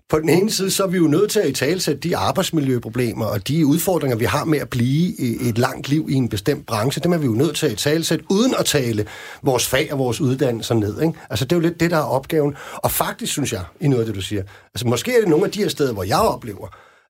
[0.09, 3.47] på den ene side, så er vi jo nødt til at italesætte de arbejdsmiljøproblemer og
[3.47, 7.01] de udfordringer, vi har med at blive et langt liv i en bestemt branche.
[7.01, 9.05] Dem er vi jo nødt til at italesætte, uden at tale
[9.43, 11.01] vores fag og vores uddannelser ned.
[11.01, 11.13] Ikke?
[11.29, 12.55] Altså, det er jo lidt det, der er opgaven.
[12.75, 14.43] Og faktisk synes jeg, i noget af det, du siger,
[14.73, 16.67] altså måske er det nogle af de her steder, hvor jeg oplever,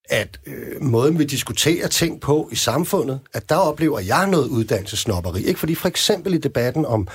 [0.09, 5.43] at øh, måden vi diskuterer ting på i samfundet, at der oplever jeg noget uddannelsesnopperi.
[5.43, 5.59] Ikke?
[5.59, 7.07] Fordi for eksempel i debatten om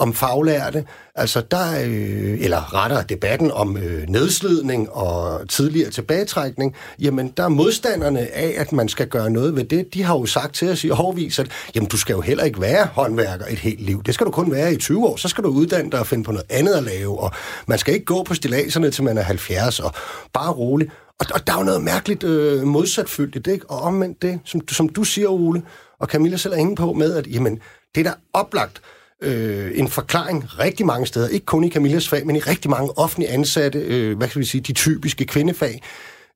[0.00, 0.84] om faglærte.
[1.14, 7.48] Altså der, øh, eller rettere debatten om øh, nedslidning og tidligere tilbagetrækning, jamen der er
[7.48, 9.94] modstanderne af, at man skal gøre noget ved det.
[9.94, 12.60] De har jo sagt til os i overvis, at jamen, du skal jo heller ikke
[12.60, 14.02] være håndværker et helt liv.
[14.02, 15.16] Det skal du kun være i 20 år.
[15.16, 17.20] Så skal du uddanne dig og finde på noget andet at lave.
[17.20, 17.32] Og
[17.66, 19.92] man skal ikke gå på stilaserne, til man er 70 og
[20.32, 20.90] bare roligt.
[21.18, 23.70] Og, og der er jo noget mærkeligt øh, modsatfyldigt, ikke?
[23.70, 25.62] Og omvendt det, som, som du siger, Ole,
[25.98, 27.60] og Camilla selv er inde på med, at jamen,
[27.94, 28.80] det er da oplagt,
[29.22, 32.98] øh, en forklaring rigtig mange steder, ikke kun i Camillas fag, men i rigtig mange
[32.98, 35.82] offentlige ansatte, øh, hvad skal vi sige, de typiske kvindefag.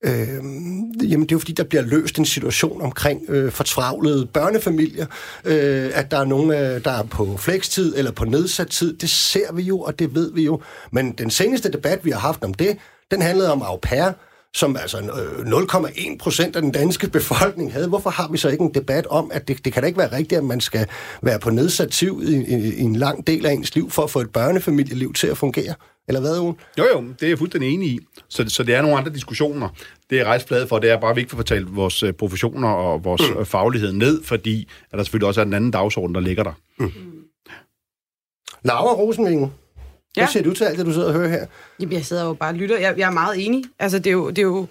[0.05, 0.27] Øh,
[1.11, 5.07] jamen det er jo fordi, der bliver løst en situation omkring øh, fortravlede børnefamilier,
[5.45, 8.97] øh, at der er nogen, øh, der er på flekstid eller på nedsat tid.
[8.97, 10.61] Det ser vi jo, og det ved vi jo.
[10.91, 12.77] Men den seneste debat, vi har haft om det,
[13.11, 14.13] den handlede om au pair,
[14.55, 17.89] som altså 0,1 øh, procent af den danske befolkning havde.
[17.89, 20.13] Hvorfor har vi så ikke en debat om, at det, det kan da ikke være
[20.13, 20.87] rigtigt, at man skal
[21.23, 24.11] være på nedsat tid i, i, i en lang del af ens liv for at
[24.11, 25.75] få et børnefamilieliv til at fungere?
[26.09, 26.57] Eller hvad, Ugen?
[26.79, 27.99] Jo, jo, det er jeg fuldstændig enig i.
[28.29, 29.69] Så, så det er nogle andre diskussioner.
[30.11, 33.23] Det er rejsfladet for, det er bare vigtigt at fortælle vores øh, professioner og vores
[33.37, 33.47] mm.
[33.47, 36.53] faglighed ned, fordi at der selvfølgelig også er en anden dagsorden, der ligger der.
[36.79, 36.93] Mm.
[38.65, 39.51] Laura Rosenvinge,
[40.17, 40.23] Ja.
[40.23, 41.47] Hvad siger du til alt det, du sidder og hører her?
[41.81, 42.79] Jamen, jeg sidder jo bare og lytter.
[42.79, 43.65] Jeg, jeg er meget enig.
[43.79, 44.29] Altså, det er jo...
[44.29, 44.67] Det er jo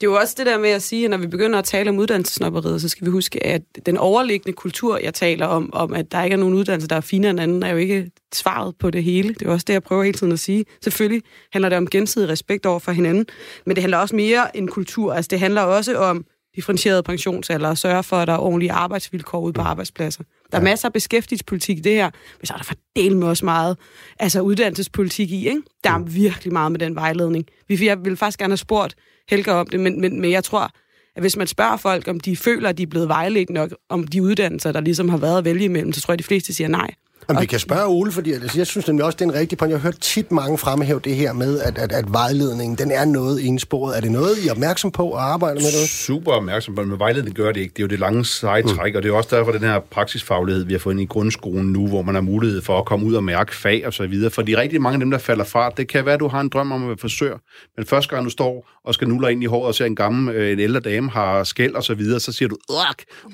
[0.00, 1.90] det er jo også det der med at sige, at når vi begynder at tale
[1.90, 6.12] om uddannelsesnopperiet, så skal vi huske, at den overliggende kultur, jeg taler om, om at
[6.12, 8.90] der ikke er nogen uddannelse, der er finere end anden, er jo ikke svaret på
[8.90, 9.34] det hele.
[9.34, 10.64] Det er også det, jeg prøver hele tiden at sige.
[10.82, 11.22] Selvfølgelig
[11.52, 13.26] handler det om gensidig respekt over for hinanden,
[13.66, 15.14] men det handler også mere end kultur.
[15.14, 16.24] Altså, det handler også om
[16.56, 19.66] differentieret pensionsalder og sørge for, at der er ordentlige arbejdsvilkår ude på mm.
[19.66, 20.24] arbejdspladser.
[20.52, 20.64] Der er ja.
[20.64, 23.76] masser af beskæftigelsespolitik i det her, men så er der fordelt med også meget
[24.18, 25.48] altså uddannelsespolitik i.
[25.48, 25.62] Ikke?
[25.84, 26.14] Der er mm.
[26.14, 27.46] virkelig meget med den vejledning.
[27.68, 28.94] Vi jeg vil faktisk gerne have spurgt
[29.28, 30.70] Helge om det, men, men, men jeg tror,
[31.16, 34.06] at hvis man spørger folk, om de føler, at de er blevet vejledt nok om
[34.06, 36.54] de uddannelser, der ligesom har været at vælge imellem, så tror jeg, at de fleste
[36.54, 36.94] siger nej.
[37.28, 39.58] Jamen, vi kan spørge Ole, fordi altså, jeg synes nemlig også, det er en rigtig
[39.58, 39.70] point.
[39.70, 43.04] Jeg har hørt tit mange fremhæve det her med, at, at, at vejledningen, den er
[43.04, 43.96] noget indsporet.
[43.96, 45.88] Er det noget, I er opmærksom på at arbejde med det?
[45.88, 47.72] Super opmærksom på men vejledning gør det ikke.
[47.72, 48.96] Det er jo det lange seje træk, mm.
[48.96, 51.86] og det er også derfor, den her praksisfaglighed, vi har fået ind i grundskolen nu,
[51.88, 54.30] hvor man har mulighed for at komme ud og mærke fag og så videre.
[54.30, 56.48] Fordi rigtig mange af dem, der falder fra, det kan være, at du har en
[56.48, 57.36] drøm om at være frisør,
[57.76, 60.34] men første gang du står og skal nulle ind i håret og ser en gammel,
[60.34, 62.56] øh, en ældre dame har skæld og så videre, så siger du,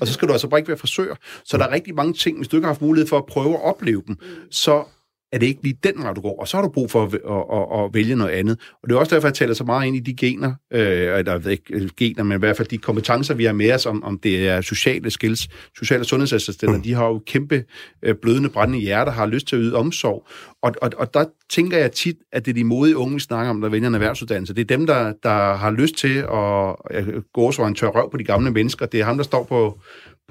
[0.00, 1.14] og så skal du altså bare ikke være frisør.
[1.44, 3.54] Så der er rigtig mange ting, hvis du ikke har haft mulighed for at prøve
[3.54, 4.16] at opleve dem,
[4.50, 4.84] så
[5.32, 7.14] er det ikke lige den vej, du går, og så har du brug for at,
[7.14, 8.58] at, at, at vælge noget andet.
[8.82, 11.48] Og det er også derfor, jeg taler så meget ind i de gener, øh, eller
[11.48, 14.18] ikke øh, gener, men i hvert fald de kompetencer, vi har med os, om, om
[14.18, 16.82] det er sociale skills, sociale sundhedsassistenter, mm.
[16.82, 17.64] de har jo kæmpe
[18.02, 20.26] øh, blødende, brændende hjerter, har lyst til at yde omsorg.
[20.62, 23.50] Og, og, og der tænker jeg tit, at det er de modige unge, vi snakker
[23.50, 24.54] om, der vælger en erhvervsuddannelse.
[24.54, 28.16] Det er dem, der, der har lyst til at gå så en tør røv på
[28.16, 28.86] de gamle mennesker.
[28.86, 29.80] Det er ham, der står på,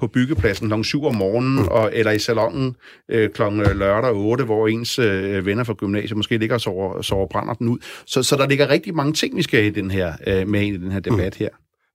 [0.00, 0.82] på byggepladsen kl.
[0.82, 1.68] 7 om morgenen, mm.
[1.68, 2.76] og, eller i salongen
[3.10, 3.42] øh, kl.
[3.42, 7.54] Øh, lørdag 8, hvor ens øh, venner fra gymnasiet måske ligger og sover, sover brænder
[7.54, 7.78] den ud.
[8.06, 10.76] Så, så der ligger rigtig mange ting, vi skal i den her, øh, med i
[10.76, 11.44] den her debat mm.
[11.44, 11.48] her.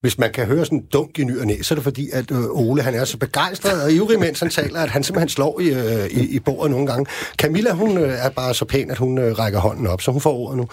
[0.06, 2.10] Hvis man kan høre sådan en dunk i ny og næ, så er det fordi,
[2.14, 5.30] at øh, Ole han er så begejstret og ivrig, mens han taler, at han simpelthen
[5.30, 7.06] slår i, øh, i, i bordet nogle gange.
[7.38, 10.22] Camilla, hun øh, er bare så pæn, at hun øh, rækker hånden op, så hun
[10.22, 10.68] får ordet nu.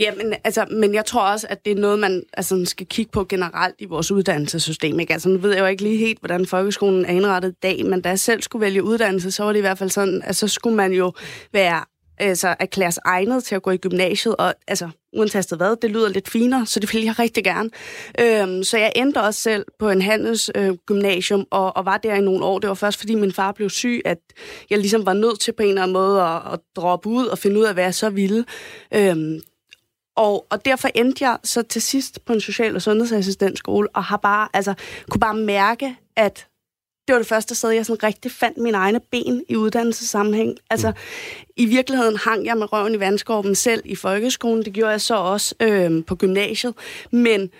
[0.00, 3.12] Ja, men, altså, men jeg tror også, at det er noget, man altså, skal kigge
[3.12, 5.00] på generelt i vores uddannelsessystem.
[5.00, 5.12] Ikke?
[5.12, 8.00] Altså, nu ved jeg jo ikke lige helt, hvordan folkeskolen er indrettet i dag, men
[8.00, 10.48] da jeg selv skulle vælge uddannelse, så var det i hvert fald sådan, at så
[10.48, 11.12] skulle man jo
[11.52, 11.84] være
[12.18, 16.28] altså, erklæres egnet til at gå i gymnasiet, og altså, uantastet hvad, det lyder lidt
[16.28, 17.70] finere, så det ville jeg rigtig gerne.
[18.20, 22.20] Øhm, så jeg endte også selv på en handelsgymnasium, øh, og, og var der i
[22.20, 22.58] nogle år.
[22.58, 24.18] Det var først, fordi min far blev syg, at
[24.70, 27.38] jeg ligesom var nødt til på en eller anden måde at, at droppe ud og
[27.38, 28.44] finde ud af, hvad jeg så ville.
[28.94, 29.40] Øhm,
[30.20, 34.16] og, og derfor endte jeg så til sidst på en social- og sundhedsassistentskole, og har
[34.16, 34.74] bare, altså,
[35.10, 36.46] kunne bare mærke, at
[37.08, 40.56] det var det første sted, jeg sådan rigtig fandt mine egne ben i uddannelsessammenhæng.
[40.70, 40.96] Altså, mm.
[41.56, 44.64] i virkeligheden hang jeg med røven i vandskorben selv i folkeskolen.
[44.64, 46.74] Det gjorde jeg så også øh, på gymnasiet.
[47.10, 47.50] Men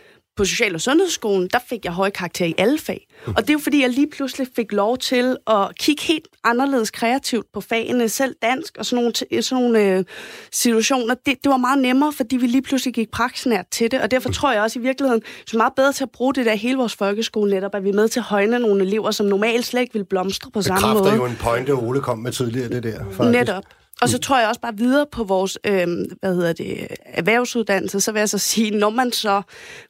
[0.40, 3.06] på Social- og Sundhedsskolen, der fik jeg høje karakterer i alle fag.
[3.26, 6.90] Og det er jo fordi, jeg lige pludselig fik lov til at kigge helt anderledes
[6.90, 10.04] kreativt på fagene, selv dansk og sådan nogle, sådan nogle øh,
[10.52, 11.14] situationer.
[11.14, 14.30] Det, det var meget nemmere, fordi vi lige pludselig gik praksnært til det, og derfor
[14.30, 16.94] tror jeg også i virkeligheden, så meget bedre til at bruge det der hele vores
[16.94, 19.92] folkeskole netop, at vi er med til at højne nogle elever, som normalt slet ikke
[19.92, 21.10] vil blomstre på samme måde.
[21.10, 23.04] Det jo en pointe, Ole kom med tidligere, det der.
[23.10, 23.38] Faktisk.
[23.38, 23.64] Netop.
[24.02, 25.88] Og så tror jeg også bare videre på vores øh,
[26.20, 29.42] hvad hedder det, erhvervsuddannelse, så vil jeg så sige, når man så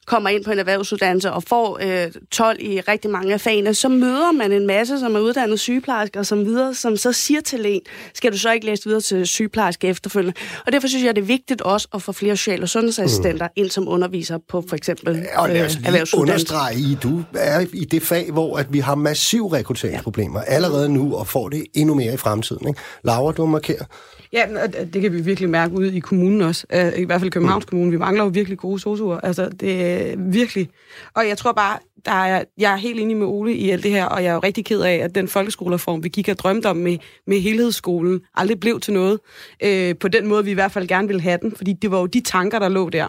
[0.05, 3.89] kommer ind på en erhvervsuddannelse og får øh, 12 i rigtig mange af fagene, så
[3.89, 7.81] møder man en masse, som er uddannet sygeplejersker som videre, som så siger til en,
[8.13, 10.39] skal du så ikke læse videre til sygeplejerske efterfølgende?
[10.65, 13.51] Og derfor synes jeg, det er vigtigt også at få flere social- og sundhedsassistenter mm.
[13.55, 17.65] ind som underviser på for eksempel øh, og lad os lige understrege i, du er
[17.73, 21.95] i det fag, hvor at vi har massiv rekrutteringsproblemer allerede nu, og får det endnu
[21.95, 22.67] mere i fremtiden.
[22.67, 22.79] Ikke?
[23.03, 23.85] Laura, du markerer.
[24.33, 24.45] Ja,
[24.93, 26.67] det kan vi virkelig mærke ud i kommunen også.
[26.73, 27.91] Øh, I hvert fald Københavns Kommune.
[27.91, 29.19] Vi mangler jo virkelig gode sosuer.
[29.19, 30.69] Altså, det er virkelig...
[31.15, 33.91] Og jeg tror bare, der er, jeg er helt enig med Ole i alt det
[33.91, 36.67] her, og jeg er jo rigtig ked af, at den folkeskolereform, vi gik og drømte
[36.67, 39.19] om med, med helhedsskolen, aldrig blev til noget.
[39.63, 41.99] Øh, på den måde, vi i hvert fald gerne ville have den, fordi det var
[41.99, 43.07] jo de tanker, der lå der.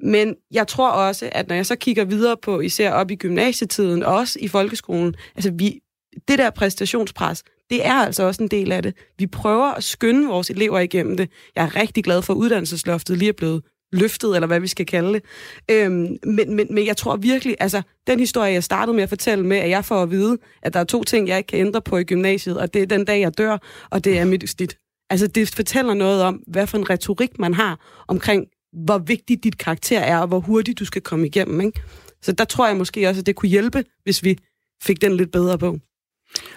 [0.00, 4.02] Men jeg tror også, at når jeg så kigger videre på, især op i gymnasietiden,
[4.02, 5.80] og også i folkeskolen, altså vi,
[6.28, 8.94] det der præstationspres, det er altså også en del af det.
[9.18, 11.30] Vi prøver at skynde vores elever igennem det.
[11.56, 14.86] Jeg er rigtig glad for, at uddannelsesloftet lige er blevet løftet, eller hvad vi skal
[14.86, 15.22] kalde det.
[15.70, 19.46] Øhm, men, men, men jeg tror virkelig, altså den historie, jeg startede med at fortælle
[19.46, 21.82] med, at jeg får at vide, at der er to ting, jeg ikke kan ændre
[21.82, 23.58] på i gymnasiet, og det er den dag, jeg dør,
[23.90, 24.76] og det er mit stit.
[25.10, 28.46] Altså det fortæller noget om, hvad for en retorik man har omkring,
[28.84, 31.60] hvor vigtigt dit karakter er, og hvor hurtigt du skal komme igennem.
[31.60, 31.80] Ikke?
[32.22, 34.38] Så der tror jeg måske også, at det kunne hjælpe, hvis vi
[34.82, 35.78] fik den lidt bedre på.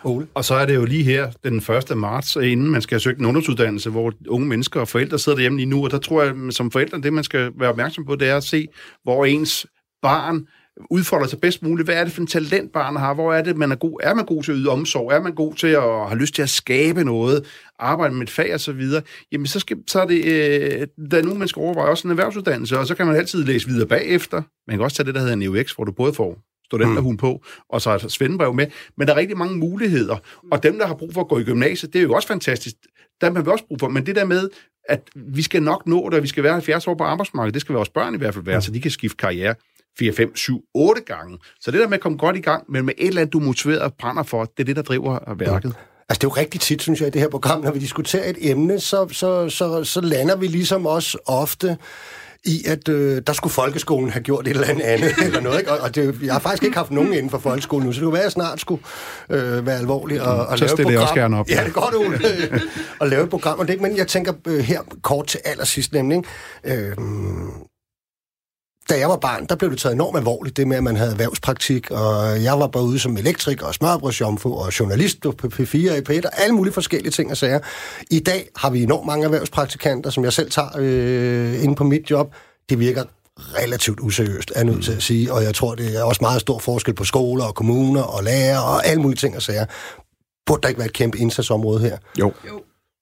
[0.03, 0.27] Ole.
[0.33, 1.97] Og så er det jo lige her, den 1.
[1.97, 5.69] marts, inden man skal søge en ungdomsuddannelse, hvor unge mennesker og forældre sidder derhjemme lige
[5.69, 8.37] nu, og der tror jeg, som forældre, det man skal være opmærksom på, det er
[8.37, 8.67] at se,
[9.03, 9.67] hvor ens
[10.01, 10.47] barn
[10.89, 11.87] udfolder sig bedst muligt.
[11.87, 13.13] Hvad er det for en talent, barnet har?
[13.13, 13.99] Hvor er det, man er god?
[14.03, 15.11] Er man god til at yde omsorg?
[15.11, 17.45] Er man god til at have lyst til at skabe noget?
[17.79, 19.01] Arbejde med et fag og så videre?
[19.31, 20.25] Jamen, så, skal, så er det...
[20.25, 23.43] Øh, der er nu, man skal overveje også en erhvervsuddannelse, og så kan man altid
[23.43, 24.41] læse videre bagefter.
[24.67, 26.37] Man kan også tage det, der hedder en EUX, hvor du både får
[26.71, 27.17] studenterhuen mm.
[27.17, 28.67] på, og så er svendebrev med.
[28.97, 30.17] Men der er rigtig mange muligheder,
[30.51, 32.75] og dem, der har brug for at gå i gymnasiet, det er jo også fantastisk.
[33.21, 34.49] Der har vi også brug for, men det der med,
[34.89, 37.61] at vi skal nok nå det, og vi skal være 70 år på arbejdsmarkedet, det
[37.61, 38.61] skal vores børn i hvert fald være, mm.
[38.61, 39.55] så de kan skifte karriere
[39.99, 41.37] 4, 5, 7, 8 gange.
[41.59, 43.39] Så det der med at komme godt i gang, men med et eller andet, du
[43.39, 45.69] motiverer og brænder for, det er det, der driver værket.
[45.69, 45.73] Ja.
[46.09, 48.29] Altså, det er jo rigtig tit, synes jeg, i det her program, når vi diskuterer
[48.29, 51.77] et emne, så, så, så, så lander vi ligesom også ofte
[52.45, 55.59] i, at øh, der skulle folkeskolen have gjort et eller andet, eller noget.
[55.59, 55.71] Ikke?
[55.71, 58.03] Og, og det, jeg har faktisk ikke haft nogen inden for folkeskolen nu, så det
[58.03, 58.83] kunne være, at jeg snart skulle
[59.29, 61.01] øh, være alvorlig og, og så lave et program.
[61.01, 61.49] også gerne op.
[61.49, 62.19] Ja, det er godt, Ole.
[62.99, 63.59] og lave et program.
[63.59, 66.23] Og det, men jeg tænker øh, her kort til allersidst, nemlig...
[66.63, 66.95] Øh,
[68.91, 71.11] da jeg var barn, der blev det taget enormt alvorligt, det med, at man havde
[71.11, 75.97] erhvervspraktik, og jeg var både ude som elektriker og smørbrødsjomfru og journalist på P4 og
[75.97, 77.59] i P1, og alle mulige forskellige ting og sager.
[78.11, 82.11] I dag har vi enormt mange erhvervspraktikanter, som jeg selv tager øh, inde på mit
[82.11, 82.35] job.
[82.69, 83.03] Det virker
[83.39, 86.59] relativt useriøst, er nødt til at sige, og jeg tror, det er også meget stor
[86.59, 89.65] forskel på skoler og kommuner og lærere og alle mulige ting og sager.
[90.45, 91.97] Burde der ikke være et kæmpe indsatsområde her?
[92.19, 92.33] Jo.
[92.47, 92.61] Jo,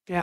[0.09, 0.21] ja.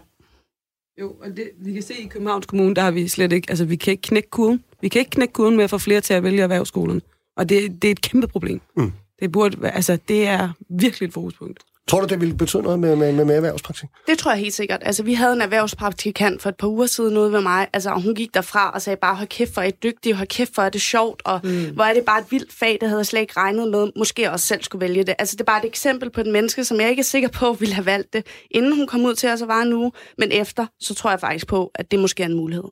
[1.00, 3.64] Jo, og det, vi kan se i Københavns Kommune, der har vi slet ikke, altså
[3.64, 4.64] vi kan ikke knække kurven.
[4.87, 7.03] Vi kan ikke knække kurven med at få flere til at vælge erhvervsskolen.
[7.37, 8.61] Og det, det er et kæmpe problem.
[8.76, 8.93] Mm.
[9.20, 11.62] Det, burde, altså, det er virkelig et fokuspunkt.
[11.89, 13.89] Tror du, det ville betyde noget med, med, med, med erhvervspraktik?
[14.07, 14.82] Det tror jeg helt sikkert.
[14.84, 18.03] Altså, vi havde en erhvervspraktikant for et par uger siden ude ved mig, altså, og
[18.03, 20.62] hun gik derfra og sagde bare, hold kæft, for er I dygtige, hold kæft, for
[20.62, 21.74] er det sjovt, og mm.
[21.74, 24.30] hvor er det bare et vildt fag, det havde jeg slet ikke regnet med, måske
[24.30, 25.14] også selv skulle vælge det.
[25.18, 27.53] Altså, det er bare et eksempel på et menneske, som jeg ikke er sikker på,
[27.61, 30.66] ville have valgt det, inden hun kom ud til os og var nu, men efter,
[30.80, 32.64] så tror jeg faktisk på, at det måske er en mulighed.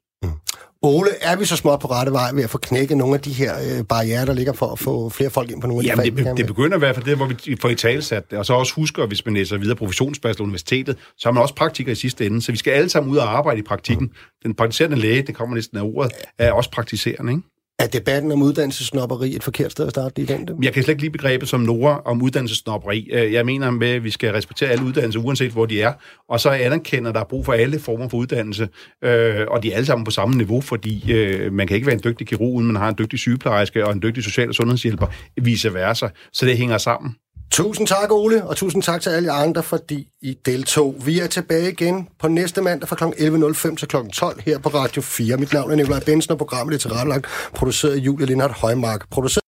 [0.85, 3.33] Ole, er vi så småt på rette vej ved at få knækket nogle af de
[3.33, 6.03] her øh, barriere, der ligger for at få flere folk ind på nogle af de
[6.03, 6.31] Jamen, fag?
[6.31, 8.39] det, det begynder i hvert fald der, hvor vi får i talsat det.
[8.39, 11.93] Og så også husker, hvis man læser videre professionsbachelor universitetet, så har man også praktiker
[11.93, 12.43] i sidste ende.
[12.43, 14.11] Så vi skal alle sammen ud og arbejde i praktikken.
[14.43, 17.54] Den praktiserende læge, det kommer næsten af ordet, er også praktiserende, ikke?
[17.85, 20.49] Er debatten om uddannelsesnopperi et forkert sted at starte i den?
[20.65, 23.09] Jeg kan slet ikke lide begrebet som Nora om uddannelsesnopperi.
[23.13, 25.93] Øh, jeg mener med, at vi skal respektere alle uddannelser, uanset hvor de er,
[26.29, 28.69] og så anerkender, at der er brug for alle former for uddannelse,
[29.05, 31.95] øh, og de er alle sammen på samme niveau, fordi øh, man kan ikke være
[31.95, 35.07] en dygtig kirurg, uden man har en dygtig sygeplejerske og en dygtig social- og sundhedshjælper,
[35.43, 36.09] vice versa.
[36.33, 37.15] Så det hænger sammen.
[37.55, 40.95] Tusind tak, Ole, og tusind tak til alle jer andre, fordi I deltog.
[41.05, 43.05] Vi er tilbage igen på næste mandag fra kl.
[43.05, 43.97] 11.05 til kl.
[44.13, 45.37] 12 her på Radio 4.
[45.37, 49.11] Mit navn er Nikolaj Bensen, og programmet er tilrettelagt, produceret af Julie Lindhardt Højmark.
[49.11, 49.43] Produceret